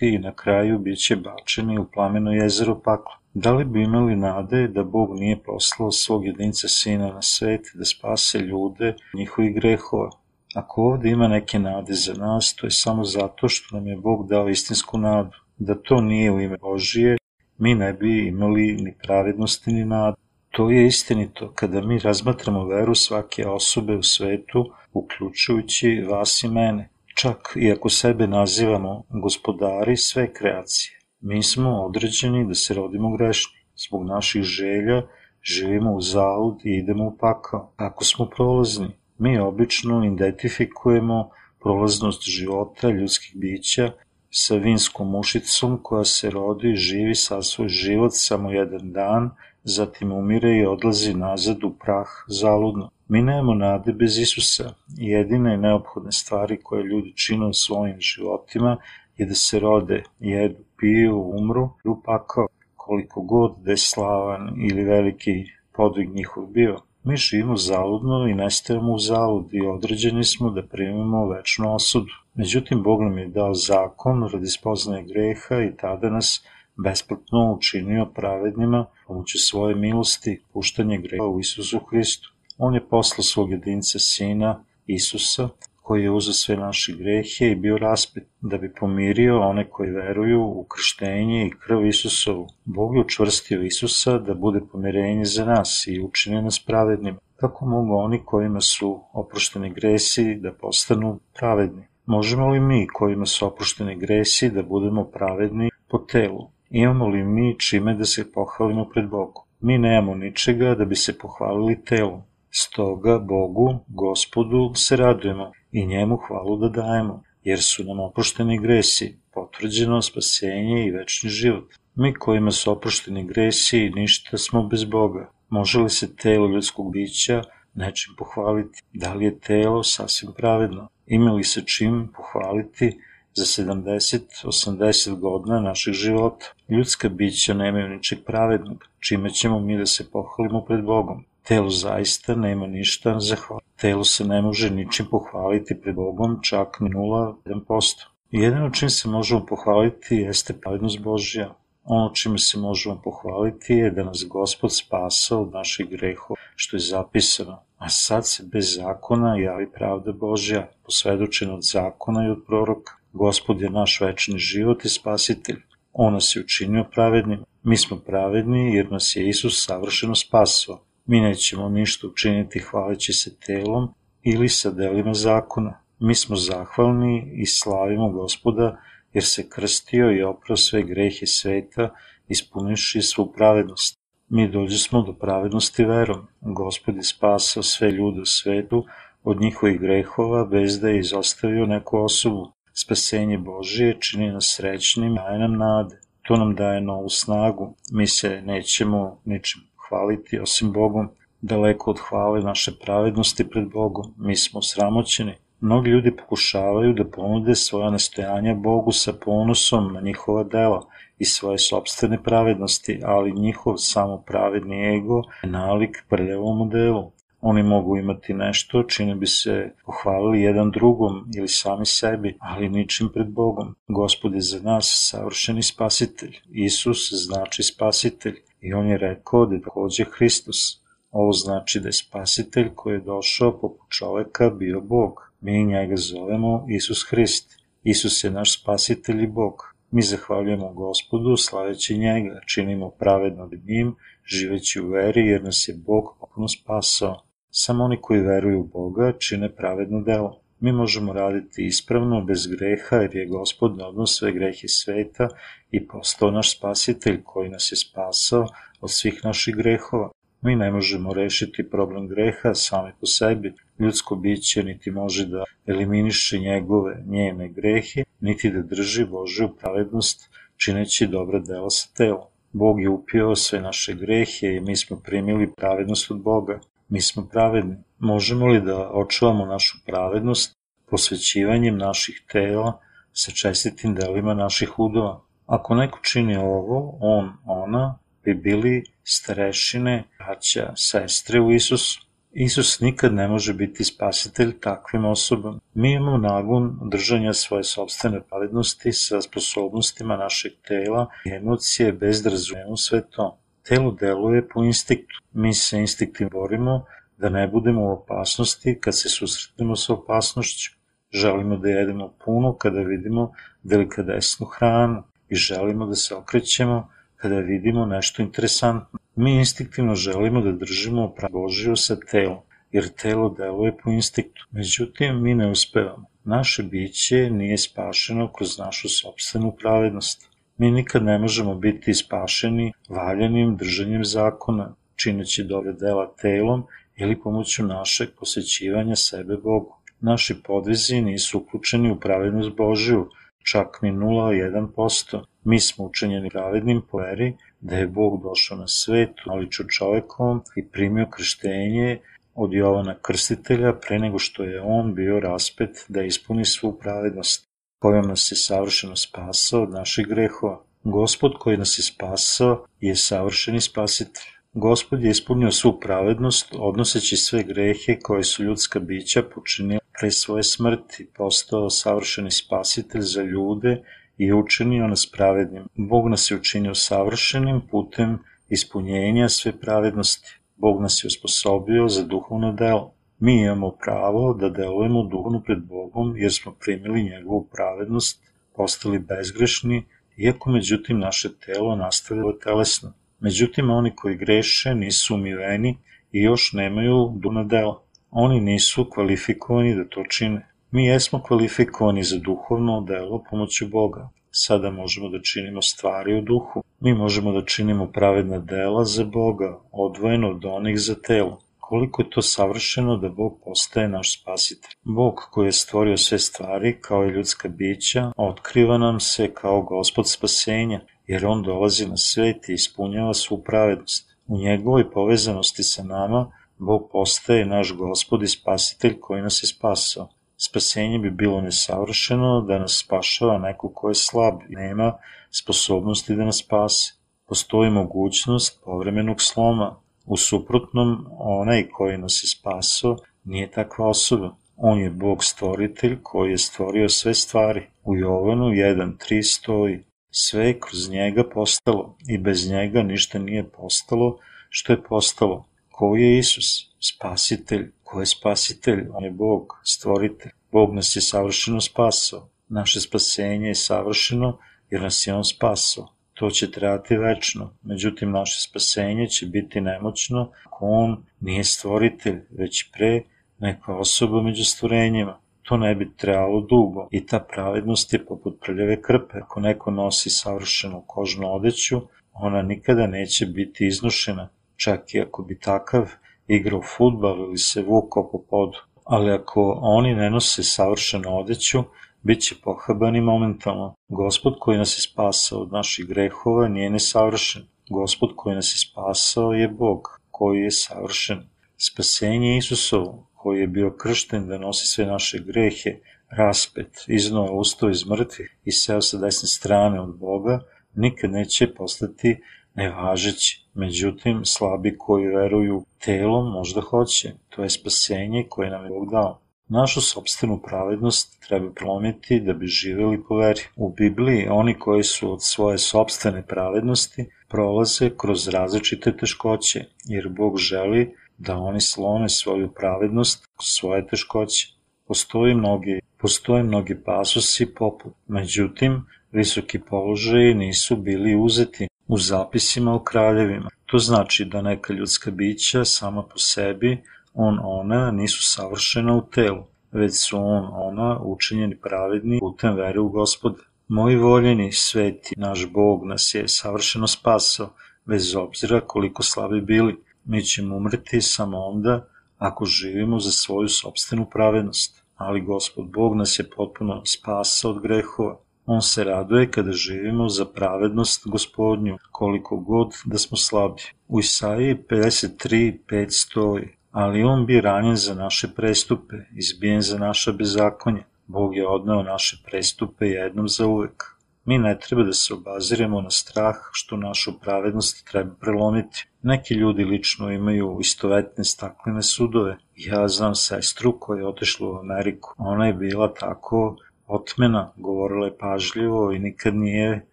i 0.00 0.18
na 0.18 0.32
kraju 0.32 0.78
biće 0.78 1.16
bačeni 1.16 1.78
u 1.78 1.84
plameno 1.84 2.32
jezero 2.32 2.80
pakla. 2.84 3.16
Da 3.34 3.52
li 3.52 3.64
bi 3.64 3.82
imali 3.82 4.16
nade 4.16 4.68
da 4.68 4.84
Bog 4.84 5.08
nije 5.18 5.42
poslao 5.42 5.90
svog 5.90 6.26
jedinca 6.26 6.68
sina 6.68 7.12
na 7.12 7.22
svet 7.22 7.60
da 7.74 7.84
spase 7.84 8.38
ljude 8.38 8.94
njihovih 9.14 9.54
grehova? 9.54 10.10
Ako 10.54 10.82
ovde 10.82 11.10
ima 11.10 11.28
neke 11.28 11.58
nade 11.58 11.94
za 11.94 12.14
nas, 12.14 12.54
to 12.54 12.66
je 12.66 12.70
samo 12.70 13.04
zato 13.04 13.48
što 13.48 13.76
nam 13.76 13.86
je 13.86 13.96
Bog 13.96 14.28
dao 14.28 14.48
istinsku 14.48 14.98
nadu. 14.98 15.36
Da 15.58 15.74
to 15.74 16.00
nije 16.00 16.30
u 16.30 16.40
ime 16.40 16.56
Božije, 16.56 17.16
mi 17.58 17.74
ne 17.74 17.92
bi 17.92 18.28
imali 18.28 18.76
ni 18.76 18.94
pravednosti 19.02 19.72
ni 19.72 19.84
nadu. 19.84 20.21
To 20.52 20.70
je 20.70 20.86
istinito 20.86 21.52
kada 21.54 21.80
mi 21.80 21.98
razmatramo 21.98 22.64
veru 22.66 22.94
svake 22.94 23.46
osobe 23.48 23.96
u 23.96 24.02
svetu, 24.02 24.70
uključujući 24.92 26.04
vas 26.10 26.42
i 26.42 26.48
mene. 26.48 26.88
Čak 27.14 27.52
i 27.56 27.72
ako 27.72 27.88
sebe 27.88 28.26
nazivamo 28.26 29.04
gospodari 29.08 29.96
sve 29.96 30.32
kreacije, 30.32 30.98
mi 31.20 31.42
smo 31.42 31.70
određeni 31.70 32.48
da 32.48 32.54
se 32.54 32.74
rodimo 32.74 33.16
grešni. 33.16 33.58
Zbog 33.76 34.06
naših 34.06 34.42
želja 34.42 35.02
živimo 35.42 35.92
u 35.94 36.00
zaud 36.00 36.60
i 36.64 36.76
idemo 36.76 37.04
u 37.04 37.16
pakao. 37.16 37.72
Ako 37.76 38.04
smo 38.04 38.26
prolazni, 38.36 38.88
mi 39.18 39.38
obično 39.38 40.04
identifikujemo 40.04 41.30
prolaznost 41.62 42.22
života 42.22 42.90
ljudskih 42.90 43.32
bića 43.36 43.92
sa 44.30 44.54
vinskom 44.56 45.10
mušicom 45.10 45.78
koja 45.82 46.04
se 46.04 46.30
rodi, 46.30 46.76
živi 46.76 47.14
sa 47.14 47.42
svoj 47.42 47.68
život 47.68 48.10
samo 48.14 48.50
jedan 48.50 48.92
dan, 48.92 49.30
zatim 49.64 50.12
umire 50.12 50.56
i 50.56 50.66
odlazi 50.66 51.14
nazad 51.14 51.64
u 51.64 51.70
prah 51.70 52.08
zaludno. 52.28 52.90
Mi 53.08 53.22
nemamo 53.22 53.54
nade 53.54 53.92
bez 53.92 54.18
Isusa. 54.18 54.74
Jedine 54.88 55.56
neophodne 55.56 56.12
stvari 56.12 56.58
koje 56.62 56.84
ljudi 56.84 57.16
čine 57.16 57.46
u 57.46 57.52
svojim 57.52 57.96
životima 58.00 58.76
je 59.16 59.26
da 59.26 59.34
se 59.34 59.58
rode, 59.58 60.02
jedu, 60.20 60.64
piju, 60.78 61.30
umru 61.38 61.70
i 61.84 61.88
upakao 61.88 62.46
koliko 62.76 63.20
god 63.20 63.54
da 63.64 63.70
je 63.70 63.76
slavan 63.76 64.54
ili 64.68 64.84
veliki 64.84 65.44
podvig 65.72 66.14
njihov 66.14 66.46
bio. 66.46 66.76
Mi 67.04 67.16
živimo 67.16 67.56
zaludno 67.56 68.28
i 68.28 68.34
nestajemo 68.34 68.92
u 68.92 68.98
zalud 68.98 69.48
i 69.52 69.66
određeni 69.66 70.24
smo 70.24 70.50
da 70.50 70.62
primimo 70.62 71.28
večnu 71.28 71.74
osudu. 71.74 72.12
Međutim, 72.34 72.82
Bog 72.82 73.02
nam 73.02 73.18
je 73.18 73.28
dao 73.28 73.54
zakon 73.54 74.28
radi 74.32 74.46
spoznaje 74.46 75.02
greha 75.02 75.62
i 75.62 75.76
tada 75.76 76.10
nas 76.10 76.44
besplatno 76.76 77.52
učinio 77.52 78.06
pravednima 78.14 78.86
pomoću 79.06 79.38
svoje 79.38 79.74
milosti 79.74 80.42
puštanje 80.52 80.98
greha 80.98 81.24
u 81.24 81.40
Isusu 81.40 81.80
Hristu. 81.90 82.32
On 82.58 82.74
je 82.74 82.88
poslao 82.88 83.22
svog 83.22 83.50
jedinca 83.50 83.98
sina 83.98 84.64
Isusa, 84.86 85.48
koji 85.82 86.02
je 86.02 86.10
uzeo 86.10 86.32
sve 86.32 86.56
naše 86.56 86.92
grehe 86.92 87.50
i 87.50 87.54
bio 87.54 87.78
raspet, 87.78 88.24
da 88.40 88.58
bi 88.58 88.74
pomirio 88.74 89.40
one 89.40 89.70
koji 89.70 89.90
veruju 89.90 90.42
u 90.42 90.64
krštenje 90.64 91.46
i 91.46 91.50
krv 91.50 91.86
Isusovu. 91.86 92.46
Bog 92.64 92.94
je 92.94 93.00
učvrstio 93.00 93.62
Isusa 93.62 94.18
da 94.18 94.34
bude 94.34 94.60
pomirenje 94.72 95.24
za 95.24 95.44
nas 95.44 95.84
i 95.86 96.00
učinio 96.00 96.42
nas 96.42 96.64
pravednim. 96.66 97.16
Kako 97.36 97.66
mogu 97.66 97.94
oni 97.94 98.22
kojima 98.24 98.60
su 98.60 99.00
oprošteni 99.12 99.70
gresi 99.70 100.34
da 100.34 100.52
postanu 100.52 101.18
pravedni? 101.38 101.86
Možemo 102.06 102.48
li 102.48 102.60
mi 102.60 102.86
kojima 102.92 103.26
su 103.26 103.46
oprošteni 103.46 103.96
gresi 103.96 104.50
da 104.50 104.62
budemo 104.62 105.04
pravedni 105.04 105.70
po 105.88 105.98
telu? 105.98 106.50
Imamo 106.74 107.08
li 107.08 107.24
mi 107.24 107.58
čime 107.58 107.94
da 107.94 108.04
se 108.04 108.32
pohvalimo 108.32 108.84
pred 108.88 109.08
Bogom? 109.08 109.44
Mi 109.60 109.78
nemamo 109.78 110.14
ničega 110.14 110.74
da 110.74 110.84
bi 110.84 110.96
se 110.96 111.18
pohvalili 111.18 111.84
telom. 111.84 112.22
Stoga 112.50 113.18
Bogu, 113.18 113.78
gospodu, 113.88 114.74
se 114.74 114.96
radujemo 114.96 115.52
i 115.72 115.86
njemu 115.86 116.16
hvalu 116.16 116.56
da 116.56 116.68
dajemo, 116.68 117.22
jer 117.44 117.62
su 117.62 117.84
nam 117.84 118.00
oprošteni 118.00 118.58
gresi, 118.58 119.18
potvrđeno 119.34 120.02
spasenje 120.02 120.86
i 120.86 120.90
večni 120.90 121.30
život. 121.30 121.74
Mi 121.94 122.14
kojima 122.14 122.50
su 122.50 122.72
oprošteni 122.72 123.24
gresi, 123.24 123.90
ništa 123.94 124.38
smo 124.38 124.62
bez 124.62 124.84
Boga. 124.84 125.30
Može 125.48 125.78
li 125.78 125.90
se 125.90 126.16
telo 126.16 126.46
ljudskog 126.48 126.92
bića 126.92 127.42
nečim 127.74 128.14
pohvaliti? 128.18 128.82
Da 128.92 129.14
li 129.14 129.24
je 129.24 129.38
telo 129.38 129.82
sasvim 129.82 130.32
pravedno? 130.36 130.88
Ima 131.06 131.32
li 131.32 131.44
se 131.44 131.62
čim 131.66 132.08
pohvaliti 132.16 132.98
za 133.34 133.44
70-80 133.44 135.18
godina 135.18 135.60
našeg 135.60 135.94
života? 135.94 136.46
Ljudska 136.68 137.08
bića 137.08 137.54
nemaju 137.54 137.88
ničeg 137.88 138.18
pravednog, 138.26 138.84
čime 139.00 139.30
ćemo 139.30 139.60
mi 139.60 139.78
da 139.78 139.86
se 139.86 140.10
pohvalimo 140.10 140.64
pred 140.64 140.84
Bogom. 140.84 141.24
Telo 141.42 141.70
zaista 141.70 142.34
nema 142.34 142.66
ništa 142.66 143.20
za 143.20 143.36
hvala. 143.36 143.60
Telo 143.80 144.04
se 144.04 144.24
ne 144.24 144.42
može 144.42 144.70
ničim 144.70 145.06
pohvaliti 145.10 145.80
pred 145.82 145.94
Bogom, 145.94 146.38
čak 146.42 146.80
ni 146.80 146.90
0,1%. 146.90 148.04
Jedino 148.30 148.70
čim 148.70 148.90
se 148.90 149.08
možemo 149.08 149.46
pohvaliti 149.46 150.16
jeste 150.16 150.52
pravednost 150.52 151.00
Božja. 151.00 151.54
Ono 151.84 152.14
čime 152.14 152.38
se 152.38 152.58
možemo 152.58 153.00
pohvaliti 153.04 153.74
je 153.74 153.90
da 153.90 154.04
nas 154.04 154.24
Gospod 154.28 154.76
spasa 154.76 155.38
od 155.38 155.52
naših 155.52 155.86
grehova, 155.90 156.40
što 156.56 156.76
je 156.76 156.80
zapisano. 156.80 157.62
A 157.78 157.88
sad 157.88 158.26
se 158.26 158.42
bez 158.52 158.74
zakona 158.74 159.36
javi 159.36 159.72
pravda 159.72 160.12
Božja, 160.12 160.68
posvedočena 160.84 161.54
od 161.54 161.62
zakona 161.62 162.26
i 162.26 162.30
od 162.30 162.38
proroka. 162.46 162.92
Gospod 163.12 163.60
je 163.60 163.70
naš 163.70 164.00
večni 164.00 164.38
život 164.38 164.84
i 164.84 164.88
spasitelj. 164.88 165.60
On 165.92 166.12
nas 166.12 166.36
je 166.36 166.42
učinio 166.42 166.84
pravednim. 166.94 167.44
Mi 167.62 167.76
smo 167.76 167.96
pravedni 167.96 168.74
jer 168.74 168.92
nas 168.92 169.16
je 169.16 169.28
Isus 169.28 169.64
savršeno 169.66 170.14
spasao. 170.14 170.84
Mi 171.06 171.20
nećemo 171.20 171.68
ništa 171.68 172.06
učiniti 172.06 172.58
hvaleći 172.58 173.12
se 173.12 173.36
telom 173.36 173.94
ili 174.22 174.48
sa 174.48 174.70
delima 174.70 175.14
zakona. 175.14 175.80
Mi 175.98 176.14
smo 176.14 176.36
zahvalni 176.36 177.32
i 177.34 177.46
slavimo 177.46 178.10
gospoda 178.10 178.80
jer 179.12 179.24
se 179.24 179.48
krstio 179.48 180.12
i 180.12 180.22
oprao 180.22 180.56
sve 180.56 180.82
grehe 180.82 181.26
sveta, 181.26 181.94
ispuniši 182.28 183.02
svu 183.02 183.32
pravednost. 183.32 183.98
Mi 184.28 184.50
dođe 184.50 184.78
smo 184.78 185.02
do 185.02 185.12
pravednosti 185.12 185.84
verom. 185.84 186.26
Gospod 186.40 186.96
je 186.96 187.02
spasao 187.02 187.62
sve 187.62 187.90
ljude 187.90 188.20
u 188.20 188.26
svetu 188.26 188.84
od 189.22 189.40
njihovih 189.40 189.80
grehova 189.80 190.44
bez 190.44 190.80
da 190.80 190.88
je 190.88 190.98
izostavio 190.98 191.66
neku 191.66 191.98
osobu. 191.98 192.52
Spasenje 192.74 193.38
Božije 193.38 194.00
čini 194.00 194.32
nas 194.32 194.54
srećnim, 194.56 195.14
daje 195.14 195.38
nam 195.38 195.52
nade. 195.52 196.00
To 196.22 196.36
nam 196.36 196.54
daje 196.54 196.80
novu 196.80 197.08
snagu. 197.08 197.74
Mi 197.92 198.06
se 198.06 198.42
nećemo 198.44 199.20
ničim 199.24 199.62
hvaliti 199.88 200.38
osim 200.38 200.72
Bogom, 200.72 201.08
daleko 201.40 201.90
od 201.90 201.98
hvale 202.08 202.40
naše 202.40 202.72
pravednosti 202.84 203.50
pred 203.50 203.68
Bogom. 203.68 204.14
Mi 204.16 204.36
smo 204.36 204.62
sramoćeni. 204.62 205.34
Mnogi 205.60 205.90
ljudi 205.90 206.16
pokušavaju 206.16 206.92
da 206.92 207.04
ponude 207.04 207.54
svoja 207.54 207.90
nastojanja 207.90 208.54
Bogu 208.54 208.92
sa 208.92 209.12
ponosom 209.12 209.92
na 209.92 210.00
njihova 210.00 210.44
dela 210.44 210.86
i 211.18 211.24
svoje 211.24 211.58
sobstvene 211.58 212.22
pravednosti, 212.22 213.00
ali 213.04 213.32
njihov 213.32 213.74
samopravedni 213.76 214.96
ego 214.96 215.22
je 215.42 215.50
nalik 215.50 216.04
prljavom 216.08 216.58
modelu. 216.58 217.12
Oni 217.44 217.62
mogu 217.62 217.96
imati 217.96 218.34
nešto 218.34 218.82
čime 218.82 219.14
bi 219.14 219.26
se 219.26 219.70
pohvalili 219.84 220.42
jedan 220.42 220.70
drugom 220.70 221.24
ili 221.36 221.48
sami 221.48 221.86
sebi, 221.86 222.36
ali 222.40 222.68
ničim 222.68 223.08
pred 223.14 223.26
Bogom. 223.28 223.74
Gospod 223.88 224.34
je 224.34 224.40
za 224.40 224.60
nas 224.60 225.08
savršeni 225.10 225.62
spasitelj. 225.62 226.36
Isus 226.50 227.12
znači 227.12 227.62
spasitelj 227.62 228.34
i 228.60 228.72
on 228.72 228.86
je 228.86 228.98
rekao 228.98 229.46
da 229.46 229.54
je 229.54 230.06
Hristos. 230.12 230.82
Ovo 231.10 231.32
znači 231.32 231.80
da 231.80 231.88
je 231.88 231.92
spasitelj 231.92 232.68
koji 232.74 232.94
je 232.94 233.00
došao 233.00 233.60
poput 233.60 233.90
čoveka 233.90 234.50
bio 234.50 234.80
Bog. 234.80 235.32
Mi 235.40 235.64
njega 235.64 235.96
zovemo 235.96 236.66
Isus 236.68 237.06
Hrist. 237.10 237.58
Isus 237.82 238.24
je 238.24 238.30
naš 238.30 238.60
spasitelj 238.60 239.22
i 239.22 239.26
Bog. 239.26 239.54
Mi 239.90 240.02
zahvaljujemo 240.02 240.72
gospodu, 240.72 241.36
slaveći 241.36 241.98
njega, 241.98 242.40
činimo 242.46 242.90
pravedno 242.90 243.48
pred 243.48 243.64
njim, 243.66 243.94
živeći 244.24 244.80
u 244.80 244.88
veri, 244.88 245.26
jer 245.26 245.44
nas 245.44 245.68
je 245.68 245.74
Bog 245.74 246.04
popuno 246.20 246.48
spasao. 246.48 247.31
Samo 247.54 247.84
oni 247.84 247.98
koji 248.00 248.20
veruju 248.20 248.60
u 248.60 248.64
Boga 248.64 249.12
čine 249.18 249.56
pravedno 249.56 250.00
delo. 250.00 250.40
Mi 250.60 250.72
možemo 250.72 251.12
raditi 251.12 251.66
ispravno, 251.66 252.24
bez 252.24 252.46
greha, 252.46 252.96
jer 252.96 253.16
je 253.16 253.26
Gospod 253.26 253.82
odnos 253.82 254.18
sve 254.18 254.32
grehe 254.32 254.68
sveta 254.68 255.28
i 255.70 255.86
postao 255.86 256.30
naš 256.30 256.56
spasitelj 256.58 257.22
koji 257.24 257.50
nas 257.50 257.72
je 257.72 257.76
spasao 257.76 258.46
od 258.80 258.90
svih 258.90 259.20
naših 259.24 259.56
grehova. 259.56 260.10
Mi 260.40 260.56
ne 260.56 260.70
možemo 260.70 261.14
rešiti 261.14 261.70
problem 261.70 262.08
greha 262.08 262.54
sami 262.54 262.92
po 263.00 263.06
sebi. 263.06 263.52
Ljudsko 263.78 264.16
biće 264.16 264.62
niti 264.62 264.90
može 264.90 265.26
da 265.26 265.44
eliminiše 265.66 266.38
njegove, 266.38 267.02
njene 267.06 267.48
grehe, 267.48 268.04
niti 268.20 268.50
da 268.50 268.62
drži 268.62 269.04
Božju 269.04 269.48
pravednost 269.60 270.30
čineći 270.56 271.06
dobra 271.06 271.38
dela 271.38 271.70
sa 271.70 271.88
telom. 271.96 272.26
Bog 272.52 272.80
je 272.80 272.88
upio 272.88 273.36
sve 273.36 273.60
naše 273.60 273.94
grehe 273.94 274.54
i 274.56 274.60
mi 274.60 274.76
smo 274.76 275.00
primili 275.00 275.52
pravednost 275.52 276.10
od 276.10 276.22
Boga. 276.22 276.60
Mi 276.92 277.00
smo 277.00 277.28
pravedni. 277.32 277.76
Možemo 277.98 278.46
li 278.46 278.60
da 278.60 278.90
očuvamo 278.90 279.46
našu 279.46 279.78
pravednost 279.86 280.56
posvećivanjem 280.90 281.78
naših 281.78 282.22
tela 282.32 282.80
sa 283.12 283.32
čestitim 283.32 283.94
delima 283.94 284.34
naših 284.34 284.78
udova? 284.78 285.20
Ako 285.46 285.74
neko 285.74 285.98
čini 286.02 286.36
ovo, 286.36 286.98
on, 287.00 287.32
ona, 287.44 287.98
bi 288.24 288.34
bili 288.34 288.84
starešine, 289.04 290.04
braća, 290.18 290.72
sestre 290.76 291.40
u 291.40 291.52
Isusu. 291.52 292.06
Isus 292.32 292.80
nikad 292.80 293.14
ne 293.14 293.28
može 293.28 293.54
biti 293.54 293.84
spasitelj 293.84 294.60
takvim 294.60 295.04
osobama. 295.04 295.58
Mi 295.74 295.92
imamo 295.92 296.18
nagon 296.18 296.78
držanja 296.90 297.32
svoje 297.32 297.64
sobstvene 297.64 298.20
pravednosti 298.20 298.92
sa 298.92 299.22
sposobnostima 299.22 300.16
našeg 300.16 300.52
tela 300.68 301.06
i 301.24 301.30
emocije 301.30 301.92
bez 301.92 302.22
da 302.22 302.30
razumemo 302.30 302.76
sve 302.76 303.10
to. 303.10 303.41
Telo 303.68 303.90
deluje 303.90 304.48
po 304.48 304.64
instinktu. 304.64 305.20
Mi 305.32 305.54
se 305.54 305.78
instinktivno 305.78 306.30
borimo 306.30 306.84
da 307.16 307.28
ne 307.28 307.48
budemo 307.48 307.82
u 307.82 307.92
opasnosti 307.92 308.78
kad 308.80 308.98
se 308.98 309.08
susretnemo 309.08 309.76
sa 309.76 309.94
opasnošću. 309.94 310.70
Želimo 311.12 311.56
da 311.56 311.68
jedemo 311.68 312.14
puno 312.24 312.56
kada 312.56 312.80
vidimo 312.80 313.32
delikadesnu 313.62 314.46
hranu 314.46 315.02
i 315.28 315.34
želimo 315.34 315.86
da 315.86 315.94
se 315.94 316.14
okrećemo 316.14 316.88
kada 317.16 317.38
vidimo 317.38 317.86
nešto 317.86 318.22
interesantno. 318.22 318.98
Mi 319.14 319.34
instinktivno 319.34 319.94
želimo 319.94 320.40
da 320.40 320.52
držimo 320.52 321.14
Božiju 321.30 321.76
sa 321.76 321.96
telom, 322.10 322.38
jer 322.72 322.88
telo 322.88 323.28
deluje 323.28 323.76
po 323.76 323.90
instinktu. 323.90 324.46
Međutim, 324.50 325.22
mi 325.22 325.34
ne 325.34 325.50
uspevamo. 325.50 326.06
Naše 326.24 326.62
biće 326.62 327.30
nije 327.30 327.58
spašeno 327.58 328.32
kroz 328.32 328.58
našu 328.58 328.88
sobstvenu 328.88 329.56
pravednost. 329.60 330.31
Mi 330.58 330.70
nikad 330.70 331.04
ne 331.04 331.18
možemo 331.18 331.54
biti 331.54 331.94
spašeni 331.94 332.72
valjanim 332.88 333.56
držanjem 333.56 334.04
zakona, 334.04 334.74
čineći 334.96 335.44
dobre 335.44 335.72
dela 335.72 336.14
telom 336.22 336.64
ili 336.96 337.20
pomoću 337.20 337.66
našeg 337.66 338.08
posvećivanja 338.20 338.96
sebe 338.96 339.36
Bogu. 339.36 339.76
Naši 340.00 340.42
podvizi 340.42 341.00
nisu 341.00 341.38
uključeni 341.38 341.90
u 341.90 342.00
pravednost 342.00 342.56
Božiju, 342.56 343.08
čak 343.42 343.82
ni 343.82 343.92
0,1%. 343.92 345.24
Mi 345.44 345.60
smo 345.60 345.84
učenjeni 345.84 346.30
pravednim 346.30 346.82
po 346.90 346.98
veri 346.98 347.36
da 347.60 347.76
je 347.76 347.86
Bog 347.86 348.22
došao 348.22 348.58
na 348.58 348.68
svet, 348.68 349.10
naliču 349.26 349.64
čovekom 349.68 350.42
i 350.56 350.68
primio 350.68 351.06
krštenje 351.10 351.98
od 352.34 352.52
Jovana 352.52 352.94
Krstitelja 353.02 353.72
pre 353.72 353.98
nego 353.98 354.18
što 354.18 354.44
je 354.44 354.60
on 354.60 354.94
bio 354.94 355.20
raspet 355.20 355.84
da 355.88 356.02
ispuni 356.02 356.44
svu 356.44 356.78
pravednost, 356.78 357.51
kojom 357.82 358.08
nas 358.08 358.32
je 358.32 358.36
savršeno 358.36 358.96
spasao 358.96 359.62
od 359.62 359.70
naših 359.70 360.06
grehova. 360.06 360.64
Gospod 360.84 361.32
koji 361.38 361.56
nas 361.56 361.78
je 361.78 361.82
spasao 361.82 362.66
je 362.80 362.96
savršeni 362.96 363.60
spasitelj. 363.60 364.28
Gospod 364.52 365.02
je 365.02 365.10
ispunio 365.10 365.50
svu 365.50 365.80
pravednost, 365.80 366.54
odnoseći 366.58 367.16
sve 367.16 367.42
grehe 367.42 367.98
koje 368.02 368.24
su 368.24 368.44
ljudska 368.44 368.80
bića 368.80 369.22
počinila 369.34 369.80
pre 370.00 370.10
svoje 370.10 370.42
smrti, 370.42 371.08
postao 371.16 371.70
savršeni 371.70 372.30
spasitelj 372.30 373.00
za 373.00 373.22
ljude 373.22 373.82
i 374.18 374.32
učinio 374.32 374.86
nas 374.86 375.10
pravednim. 375.12 375.64
Bog 375.74 376.08
nas 376.08 376.30
je 376.30 376.36
učinio 376.36 376.74
savršenim 376.74 377.60
putem 377.70 378.18
ispunjenja 378.48 379.28
sve 379.28 379.52
pravednosti. 379.60 380.38
Bog 380.56 380.82
nas 380.82 381.04
je 381.04 381.08
osposobio 381.08 381.88
za 381.88 382.04
duhovno 382.04 382.52
delo. 382.52 382.94
Mi 383.24 383.40
imamo 383.40 383.70
pravo 383.70 384.34
da 384.34 384.48
delujemo 384.48 385.02
duhovno 385.02 385.40
pred 385.46 385.58
Bogom 385.58 386.16
jer 386.16 386.32
smo 386.32 386.52
primili 386.60 387.02
njegovu 387.02 387.48
pravednost, 387.52 388.22
postali 388.56 388.98
bezgrešni, 388.98 389.84
iako 390.16 390.50
međutim 390.50 390.98
naše 390.98 391.28
telo 391.38 391.76
nastavilo 391.76 392.32
telesno. 392.32 392.92
Međutim, 393.20 393.70
oni 393.70 393.90
koji 393.96 394.16
greše 394.16 394.74
nisu 394.74 395.14
umiveni 395.14 395.78
i 396.12 396.22
još 396.22 396.52
nemaju 396.52 397.12
duhovna 397.14 397.44
dela. 397.44 397.82
Oni 398.10 398.40
nisu 398.40 398.90
kvalifikovani 398.90 399.74
da 399.74 399.84
to 399.88 400.04
čine. 400.04 400.46
Mi 400.70 400.86
jesmo 400.86 401.22
kvalifikovani 401.22 402.02
za 402.02 402.18
duhovno 402.18 402.80
delo 402.80 403.22
pomoću 403.30 403.68
Boga. 403.68 404.08
Sada 404.30 404.70
možemo 404.70 405.08
da 405.08 405.20
činimo 405.20 405.62
stvari 405.62 406.18
u 406.18 406.22
duhu. 406.22 406.64
Mi 406.80 406.94
možemo 406.94 407.32
da 407.32 407.44
činimo 407.44 407.86
pravedna 407.86 408.38
dela 408.38 408.84
za 408.84 409.04
Boga, 409.04 409.60
odvojeno 409.72 410.30
od 410.30 410.44
onih 410.44 410.80
za 410.80 410.94
telo 410.94 411.38
koliko 411.72 412.02
je 412.02 412.10
to 412.10 412.22
savršeno 412.22 412.96
da 412.96 413.08
Bog 413.08 413.40
postaje 413.44 413.88
naš 413.88 414.20
spasitelj. 414.20 414.70
Bog 414.82 415.14
koji 415.30 415.46
je 415.46 415.52
stvorio 415.52 415.96
sve 415.96 416.18
stvari 416.18 416.80
kao 416.80 417.04
i 417.04 417.10
ljudska 417.10 417.48
bića, 417.48 418.12
otkriva 418.16 418.78
nam 418.78 419.00
se 419.00 419.34
kao 419.34 419.62
gospod 419.62 420.10
spasenja, 420.10 420.80
jer 421.06 421.26
on 421.26 421.42
dolazi 421.42 421.86
na 421.86 421.96
svet 421.96 422.48
i 422.48 422.52
ispunjava 422.52 423.14
svu 423.14 423.42
pravednost. 423.42 424.16
U 424.26 424.38
njegovoj 424.38 424.90
povezanosti 424.90 425.62
sa 425.62 425.84
nama, 425.84 426.32
Bog 426.58 426.88
postaje 426.92 427.46
naš 427.46 427.72
gospod 427.76 428.22
i 428.22 428.28
spasitelj 428.28 429.00
koji 429.00 429.22
nas 429.22 429.42
je 429.42 429.46
spasao. 429.46 430.08
Spasenje 430.36 430.98
bi 430.98 431.10
bilo 431.10 431.40
nesavršeno 431.40 432.40
da 432.40 432.58
nas 432.58 432.82
spašava 432.84 433.38
neko 433.38 433.72
ko 433.74 433.88
je 433.88 433.94
slab 433.94 434.34
i 434.48 434.54
nema 434.54 434.92
sposobnosti 435.30 436.14
da 436.14 436.24
nas 436.24 436.42
spase. 436.44 436.92
Postoji 437.28 437.70
mogućnost 437.70 438.60
povremenog 438.64 439.22
sloma, 439.22 439.81
U 440.06 440.16
suprotnom, 440.16 441.06
onaj 441.18 441.68
koji 441.68 441.98
nas 441.98 442.24
je 442.24 442.28
spasao 442.28 442.96
nije 443.24 443.50
takva 443.50 443.88
osoba. 443.88 444.36
On 444.56 444.78
je 444.78 444.90
Bog 444.90 445.24
stvoritelj 445.24 445.98
koji 446.02 446.30
je 446.30 446.38
stvorio 446.38 446.88
sve 446.88 447.14
stvari. 447.14 447.66
U 447.84 447.96
Jovanu 447.96 448.44
1.3 448.44 449.22
stoji 449.22 449.84
Sve 450.10 450.46
je 450.46 450.60
kroz 450.60 450.90
njega 450.90 451.24
postalo 451.34 451.96
i 452.08 452.18
bez 452.18 452.50
njega 452.50 452.82
ništa 452.82 453.18
nije 453.18 453.48
postalo 453.48 454.18
što 454.48 454.72
je 454.72 454.82
postalo. 454.82 455.48
Ko 455.70 455.96
je 455.96 456.18
Isus? 456.18 456.46
Spasitelj. 456.80 457.72
Ko 457.82 458.00
je 458.00 458.06
spasitelj? 458.06 458.86
On 458.92 459.04
je 459.04 459.10
Bog, 459.10 459.60
stvoritelj. 459.64 460.32
Bog 460.52 460.74
nas 460.74 460.96
je 460.96 461.02
savršeno 461.02 461.60
spasao. 461.60 462.28
Naše 462.48 462.80
spasenje 462.80 463.48
je 463.48 463.54
savršeno 463.54 464.38
jer 464.70 464.82
nas 464.82 465.06
je 465.06 465.14
On 465.14 465.24
spasao 465.24 465.88
to 466.22 466.30
će 466.30 466.50
trajati 466.50 466.96
večno. 466.96 467.54
Međutim, 467.62 468.10
naše 468.10 468.40
spasenje 468.40 469.06
će 469.06 469.26
biti 469.26 469.60
nemoćno 469.60 470.30
ako 470.46 470.66
on 470.66 471.04
nije 471.20 471.44
stvoritelj, 471.44 472.20
već 472.30 472.70
pre 472.72 473.02
neka 473.38 473.74
osoba 473.76 474.22
među 474.22 474.44
stvorenjima. 474.44 475.18
To 475.42 475.56
ne 475.56 475.74
bi 475.74 475.96
trajalo 475.96 476.40
dugo 476.40 476.88
i 476.90 477.06
ta 477.06 477.20
pravednost 477.20 477.92
je 477.92 478.04
poput 478.06 478.40
prljave 478.40 478.82
krpe. 478.82 479.18
Ako 479.22 479.40
neko 479.40 479.70
nosi 479.70 480.10
savršenu 480.10 480.84
kožnu 480.86 481.34
odeću, 481.34 481.80
ona 482.12 482.42
nikada 482.42 482.86
neće 482.86 483.26
biti 483.26 483.66
iznošena, 483.66 484.28
čak 484.56 484.94
i 484.94 485.00
ako 485.00 485.22
bi 485.22 485.38
takav 485.38 485.90
igrao 486.28 486.62
futbal 486.76 487.18
ili 487.18 487.38
se 487.38 487.62
vukao 487.62 488.10
po 488.12 488.22
podu. 488.30 488.58
Ali 488.84 489.12
ako 489.12 489.58
oni 489.62 489.94
ne 489.94 490.10
nose 490.10 490.42
savršenu 490.42 491.18
odeću, 491.18 491.62
bit 492.02 492.22
će 492.22 492.34
pohabani 492.42 493.00
momentalno. 493.00 493.74
Gospod 493.88 494.34
koji 494.40 494.58
nas 494.58 494.78
je 494.78 494.82
spasao 494.82 495.40
od 495.40 495.52
naših 495.52 495.86
grehova 495.86 496.48
nije 496.48 496.70
nesavršen. 496.70 497.42
Gospod 497.70 498.10
koji 498.16 498.34
nas 498.34 498.54
je 498.54 498.58
spasao 498.58 499.32
je 499.32 499.48
Bog 499.48 500.00
koji 500.10 500.40
je 500.40 500.50
savršen. 500.50 501.28
Spasenje 501.56 502.36
Isusovo 502.36 503.10
koji 503.14 503.40
je 503.40 503.46
bio 503.46 503.76
kršten 503.76 504.28
da 504.28 504.38
nosi 504.38 504.66
sve 504.66 504.86
naše 504.86 505.18
grehe, 505.18 505.78
raspet, 506.10 506.84
iznova 506.88 507.32
ustao 507.32 507.70
iz 507.70 507.86
mrtvih 507.86 508.36
i 508.44 508.52
seo 508.52 508.80
sa 508.80 508.98
desne 508.98 509.28
strane 509.28 509.80
od 509.80 509.98
Boga, 509.98 510.40
nikad 510.74 511.10
neće 511.10 511.54
postati 511.54 512.20
nevažeći. 512.54 513.46
Međutim, 513.54 514.24
slabi 514.24 514.78
koji 514.78 515.06
veruju 515.06 515.64
telom 515.84 516.32
možda 516.32 516.60
hoće. 516.60 517.12
To 517.28 517.42
je 517.42 517.50
spasenje 517.50 518.26
koje 518.28 518.50
nam 518.50 518.64
je 518.64 518.70
Bog 518.70 518.90
dao. 518.90 519.21
Našu 519.54 519.80
sobstvenu 519.80 520.40
pravednost 520.42 521.24
treba 521.28 521.50
prometi 521.54 522.20
da 522.20 522.32
bi 522.32 522.46
živeli 522.46 523.02
po 523.08 523.16
veri. 523.16 523.40
U 523.56 523.68
Bibliji 523.72 524.28
oni 524.30 524.54
koji 524.58 524.82
su 524.82 525.12
od 525.12 525.22
svoje 525.22 525.58
sobstvene 525.58 526.22
pravednosti 526.26 527.06
prolaze 527.28 527.90
kroz 527.96 528.28
različite 528.28 528.96
teškoće, 528.96 529.64
jer 529.84 530.08
Bog 530.08 530.38
želi 530.38 530.94
da 531.18 531.36
oni 531.36 531.60
slone 531.60 532.08
svoju 532.08 532.48
pravednost 532.54 533.28
svoje 533.40 533.86
teškoće. 533.86 534.48
Postoji 534.86 535.34
mnogi, 535.34 535.80
postoje 535.98 536.42
mnogi 536.42 536.76
pasusi 536.84 537.54
poput, 537.54 537.92
međutim, 538.06 538.82
visoki 539.10 539.58
položaji 539.58 540.34
nisu 540.34 540.76
bili 540.76 541.16
uzeti 541.16 541.68
u 541.88 541.98
zapisima 541.98 542.74
o 542.74 542.84
kraljevima. 542.84 543.48
To 543.66 543.78
znači 543.78 544.24
da 544.24 544.42
neka 544.42 544.72
ljudska 544.74 545.10
bića 545.10 545.64
sama 545.64 546.02
po 546.02 546.18
sebi 546.18 546.82
on, 547.14 547.38
ona 547.42 547.90
nisu 547.90 548.22
savršena 548.22 548.96
u 548.96 549.02
telu, 549.10 549.44
već 549.72 549.92
su 550.08 550.16
on, 550.18 550.48
ona 550.52 551.00
učinjeni 551.02 551.56
pravedni 551.60 552.18
putem 552.20 552.54
vere 552.54 552.80
u 552.80 552.88
gospoda. 552.88 553.42
Moji 553.68 553.96
voljeni, 553.96 554.52
sveti, 554.52 555.14
naš 555.16 555.46
Bog 555.52 555.84
nas 555.84 556.14
je 556.14 556.28
savršeno 556.28 556.86
spasao, 556.86 557.54
bez 557.84 558.16
obzira 558.16 558.60
koliko 558.60 559.02
slabi 559.02 559.40
bili. 559.40 559.84
Mi 560.04 560.22
ćemo 560.22 560.56
umreti 560.56 561.00
samo 561.00 561.38
onda 561.38 561.88
ako 562.18 562.44
živimo 562.44 563.00
za 563.00 563.10
svoju 563.10 563.48
sobstvenu 563.48 564.06
pravednost, 564.10 564.82
ali 564.96 565.20
gospod 565.20 565.70
Bog 565.70 565.96
nas 565.96 566.18
je 566.18 566.30
potpuno 566.36 566.82
spasao 566.84 567.50
od 567.50 567.62
grehova. 567.62 568.18
On 568.46 568.62
se 568.62 568.84
raduje 568.84 569.30
kada 569.30 569.52
živimo 569.52 570.08
za 570.08 570.24
pravednost 570.24 571.02
gospodnju, 571.06 571.78
koliko 571.90 572.36
god 572.36 572.72
da 572.84 572.98
smo 572.98 573.16
slabi. 573.16 573.62
U 573.88 574.00
Isaiji 574.00 574.56
53.5 574.70 575.86
stoji 575.90 576.61
ali 576.72 577.02
on 577.02 577.26
bi 577.26 577.40
ranjen 577.40 577.76
za 577.76 577.94
naše 577.94 578.28
prestupe, 578.36 578.96
izbijen 579.16 579.62
za 579.62 579.78
naša 579.78 580.12
bezakonja. 580.12 580.84
Bog 581.06 581.36
je 581.36 581.48
odneo 581.48 581.82
naše 581.82 582.22
prestupe 582.26 582.86
jednom 582.86 583.28
za 583.28 583.46
uvek. 583.46 583.84
Mi 584.24 584.38
ne 584.38 584.58
treba 584.58 584.82
da 584.82 584.92
se 584.92 585.14
obaziremo 585.14 585.80
na 585.80 585.90
strah 585.90 586.36
što 586.52 586.76
našu 586.76 587.20
pravednost 587.20 587.88
treba 587.90 588.14
prelomiti. 588.20 588.86
Neki 589.02 589.34
ljudi 589.34 589.64
lično 589.64 590.10
imaju 590.10 590.58
istovetne 590.60 591.24
staklene 591.24 591.82
sudove. 591.82 592.36
Ja 592.56 592.88
znam 592.88 593.14
sestru 593.14 593.78
koja 593.80 593.98
je 593.98 594.06
otešla 594.06 594.48
u 594.48 594.58
Ameriku. 594.58 595.14
Ona 595.18 595.46
je 595.46 595.54
bila 595.54 595.94
tako 595.94 596.56
otmena, 596.86 597.52
govorila 597.56 598.06
je 598.06 598.18
pažljivo 598.18 598.92
i 598.92 598.98
nikad 598.98 599.34
nije 599.34 599.86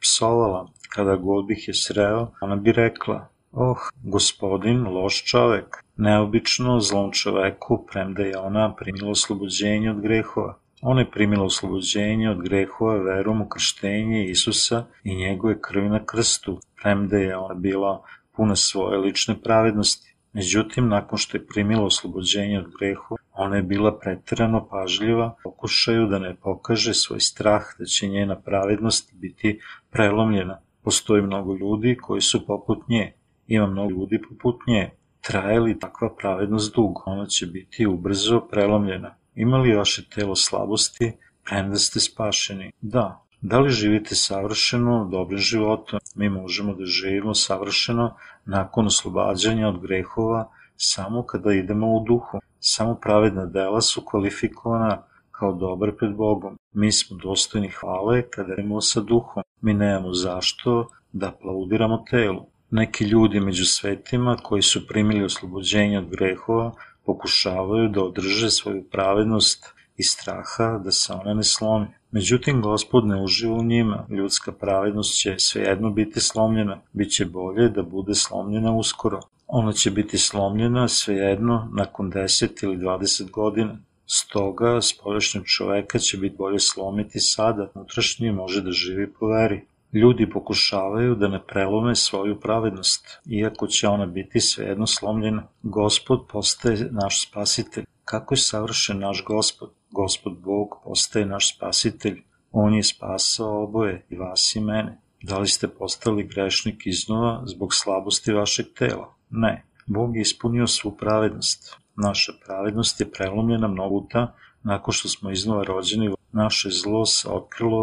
psovala. 0.00 0.68
Kada 0.94 1.16
god 1.16 1.46
bih 1.46 1.68
je 1.68 1.74
sreo, 1.74 2.30
ona 2.40 2.56
bi 2.56 2.72
rekla, 2.72 3.28
oh, 3.56 3.78
gospodin, 4.02 4.86
loš 4.86 5.24
čovek, 5.24 5.84
neobično 5.96 6.80
zlom 6.80 7.12
čoveku, 7.12 7.86
premda 7.90 8.22
je 8.22 8.38
ona 8.38 8.74
primila 8.74 9.10
oslobođenje 9.10 9.90
od 9.90 10.00
grehova. 10.00 10.58
Ona 10.82 11.00
je 11.00 11.10
primila 11.10 11.44
oslobođenje 11.44 12.30
od 12.30 12.42
grehova 12.42 12.96
verom 12.96 13.40
u 13.42 13.48
krštenje 13.48 14.24
Isusa 14.24 14.84
i 15.04 15.16
njegove 15.16 15.60
krvi 15.60 15.88
na 15.88 16.04
krstu, 16.04 16.60
premda 16.82 17.16
je 17.16 17.36
ona 17.36 17.54
bila 17.54 18.02
puna 18.32 18.56
svoje 18.56 18.98
lične 18.98 19.40
pravednosti. 19.42 20.16
Međutim, 20.32 20.88
nakon 20.88 21.18
što 21.18 21.36
je 21.36 21.46
primila 21.46 21.84
oslobođenje 21.84 22.58
od 22.58 22.70
grehova, 22.78 23.18
ona 23.32 23.56
je 23.56 23.62
bila 23.62 23.98
preterano 23.98 24.68
pažljiva, 24.68 25.34
pokušaju 25.42 26.06
da 26.06 26.18
ne 26.18 26.36
pokaže 26.42 26.94
svoj 26.94 27.20
strah 27.20 27.62
da 27.78 27.84
će 27.84 28.08
njena 28.08 28.40
pravednost 28.40 29.14
biti 29.14 29.60
prelomljena. 29.90 30.60
Postoji 30.82 31.22
mnogo 31.22 31.54
ljudi 31.54 31.96
koji 31.96 32.20
su 32.20 32.46
poput 32.46 32.88
nje. 32.88 33.12
Ima 33.46 33.66
mnogo 33.66 33.90
ljudi 33.90 34.22
poput 34.28 34.56
nje 34.66 34.90
Traje 35.26 35.60
li 35.60 35.78
takva 35.78 36.08
pravednost 36.18 36.74
dugo, 36.74 37.02
ona 37.06 37.26
će 37.26 37.46
biti 37.46 37.86
ubrzo 37.86 38.40
prelomljena. 38.40 39.14
Ima 39.34 39.58
li 39.58 39.74
vaše 39.74 40.08
telo 40.08 40.36
slabosti, 40.36 41.12
premda 41.44 41.76
ste 41.76 42.00
spašeni? 42.00 42.72
Da. 42.80 43.22
Da 43.40 43.58
li 43.60 43.70
živite 43.70 44.14
savršeno, 44.14 45.08
dobrim 45.10 45.38
životom? 45.38 46.00
Mi 46.14 46.28
možemo 46.28 46.74
da 46.74 46.84
živimo 46.84 47.34
savršeno 47.34 48.14
nakon 48.44 48.86
oslobađanja 48.86 49.68
od 49.68 49.80
grehova 49.80 50.50
samo 50.76 51.22
kada 51.22 51.52
idemo 51.52 51.96
u 51.96 52.04
duhu. 52.04 52.38
Samo 52.58 52.94
pravedna 52.94 53.46
dela 53.46 53.80
su 53.80 54.02
kvalifikovana 54.04 55.02
kao 55.30 55.52
dobre 55.52 55.96
pred 55.96 56.14
Bogom. 56.14 56.58
Mi 56.72 56.92
smo 56.92 57.16
dostojni 57.16 57.68
hvale 57.68 58.22
kada 58.30 58.52
idemo 58.52 58.80
sa 58.80 59.00
duhom. 59.00 59.42
Mi 59.60 59.74
nemamo 59.74 60.12
zašto 60.12 60.88
da 61.12 61.28
aplaudiramo 61.28 62.04
telu. 62.10 62.46
Neki 62.70 63.04
ljudi 63.04 63.40
među 63.40 63.64
svetima 63.64 64.36
koji 64.42 64.62
su 64.62 64.86
primili 64.86 65.24
oslobođenje 65.24 65.98
od 65.98 66.10
grehova 66.10 66.72
pokušavaju 67.04 67.88
da 67.88 68.02
održe 68.02 68.50
svoju 68.50 68.84
pravednost 68.90 69.66
i 69.96 70.02
straha 70.02 70.80
da 70.84 70.90
se 70.90 71.12
ona 71.12 71.34
ne 71.34 71.44
slomi. 71.44 71.86
Međutim, 72.10 72.62
gospod 72.62 73.06
ne 73.06 73.22
uživa 73.22 73.54
u 73.54 73.64
njima, 73.64 74.06
ljudska 74.10 74.52
pravednost 74.52 75.18
će 75.20 75.34
svejedno 75.38 75.90
biti 75.90 76.20
slomljena, 76.20 76.80
bit 76.92 77.12
će 77.12 77.24
bolje 77.24 77.68
da 77.68 77.82
bude 77.82 78.14
slomljena 78.14 78.76
uskoro. 78.76 79.20
Ona 79.46 79.72
će 79.72 79.90
biti 79.90 80.18
slomljena 80.18 80.88
svejedno 80.88 81.68
nakon 81.72 82.12
10 82.12 82.64
ili 82.64 82.76
20 82.76 83.30
godina. 83.30 83.78
Stoga, 84.06 84.80
spoljašnjeg 84.80 85.44
čoveka 85.44 85.98
će 85.98 86.16
biti 86.16 86.36
bolje 86.36 86.60
slomiti 86.60 87.20
sada, 87.20 87.70
unutrašnji 87.74 88.30
može 88.32 88.62
da 88.62 88.70
živi 88.70 89.12
po 89.12 89.26
veri. 89.26 89.66
Ljudi 89.96 90.30
pokušavaju 90.30 91.14
da 91.14 91.28
ne 91.28 91.46
prelome 91.46 91.94
svoju 91.94 92.40
pravednost, 92.40 93.20
iako 93.26 93.66
će 93.66 93.88
ona 93.88 94.06
biti 94.06 94.40
svejedno 94.40 94.86
slomljena. 94.86 95.48
Gospod 95.62 96.26
postaje 96.32 96.88
naš 96.90 97.28
spasitelj. 97.28 97.84
Kako 98.04 98.34
je 98.34 98.38
savršen 98.38 98.98
naš 98.98 99.24
gospod? 99.24 99.70
Gospod 99.90 100.32
Bog 100.38 100.68
postaje 100.84 101.26
naš 101.26 101.56
spasitelj. 101.56 102.22
On 102.52 102.74
je 102.74 102.82
spasao 102.82 103.64
oboje, 103.64 104.06
i 104.10 104.16
vas 104.16 104.56
i 104.56 104.60
mene. 104.60 105.00
Da 105.22 105.38
li 105.38 105.48
ste 105.48 105.68
postali 105.68 106.28
grešnik 106.28 106.86
iznova 106.86 107.42
zbog 107.46 107.74
slabosti 107.74 108.32
vašeg 108.32 108.66
tela? 108.78 109.14
Ne. 109.30 109.64
Bog 109.86 110.16
je 110.16 110.20
ispunio 110.20 110.66
svu 110.66 110.96
pravednost. 110.96 111.76
Naša 111.96 112.32
pravednost 112.46 113.00
je 113.00 113.10
prelomljena 113.10 113.68
mnogo 113.68 114.00
puta 114.00 114.34
nakon 114.62 114.92
što 114.92 115.08
smo 115.08 115.30
iznova 115.30 115.64
rođeni. 115.64 116.15
Naše 116.36 116.68
zlo 116.70 117.04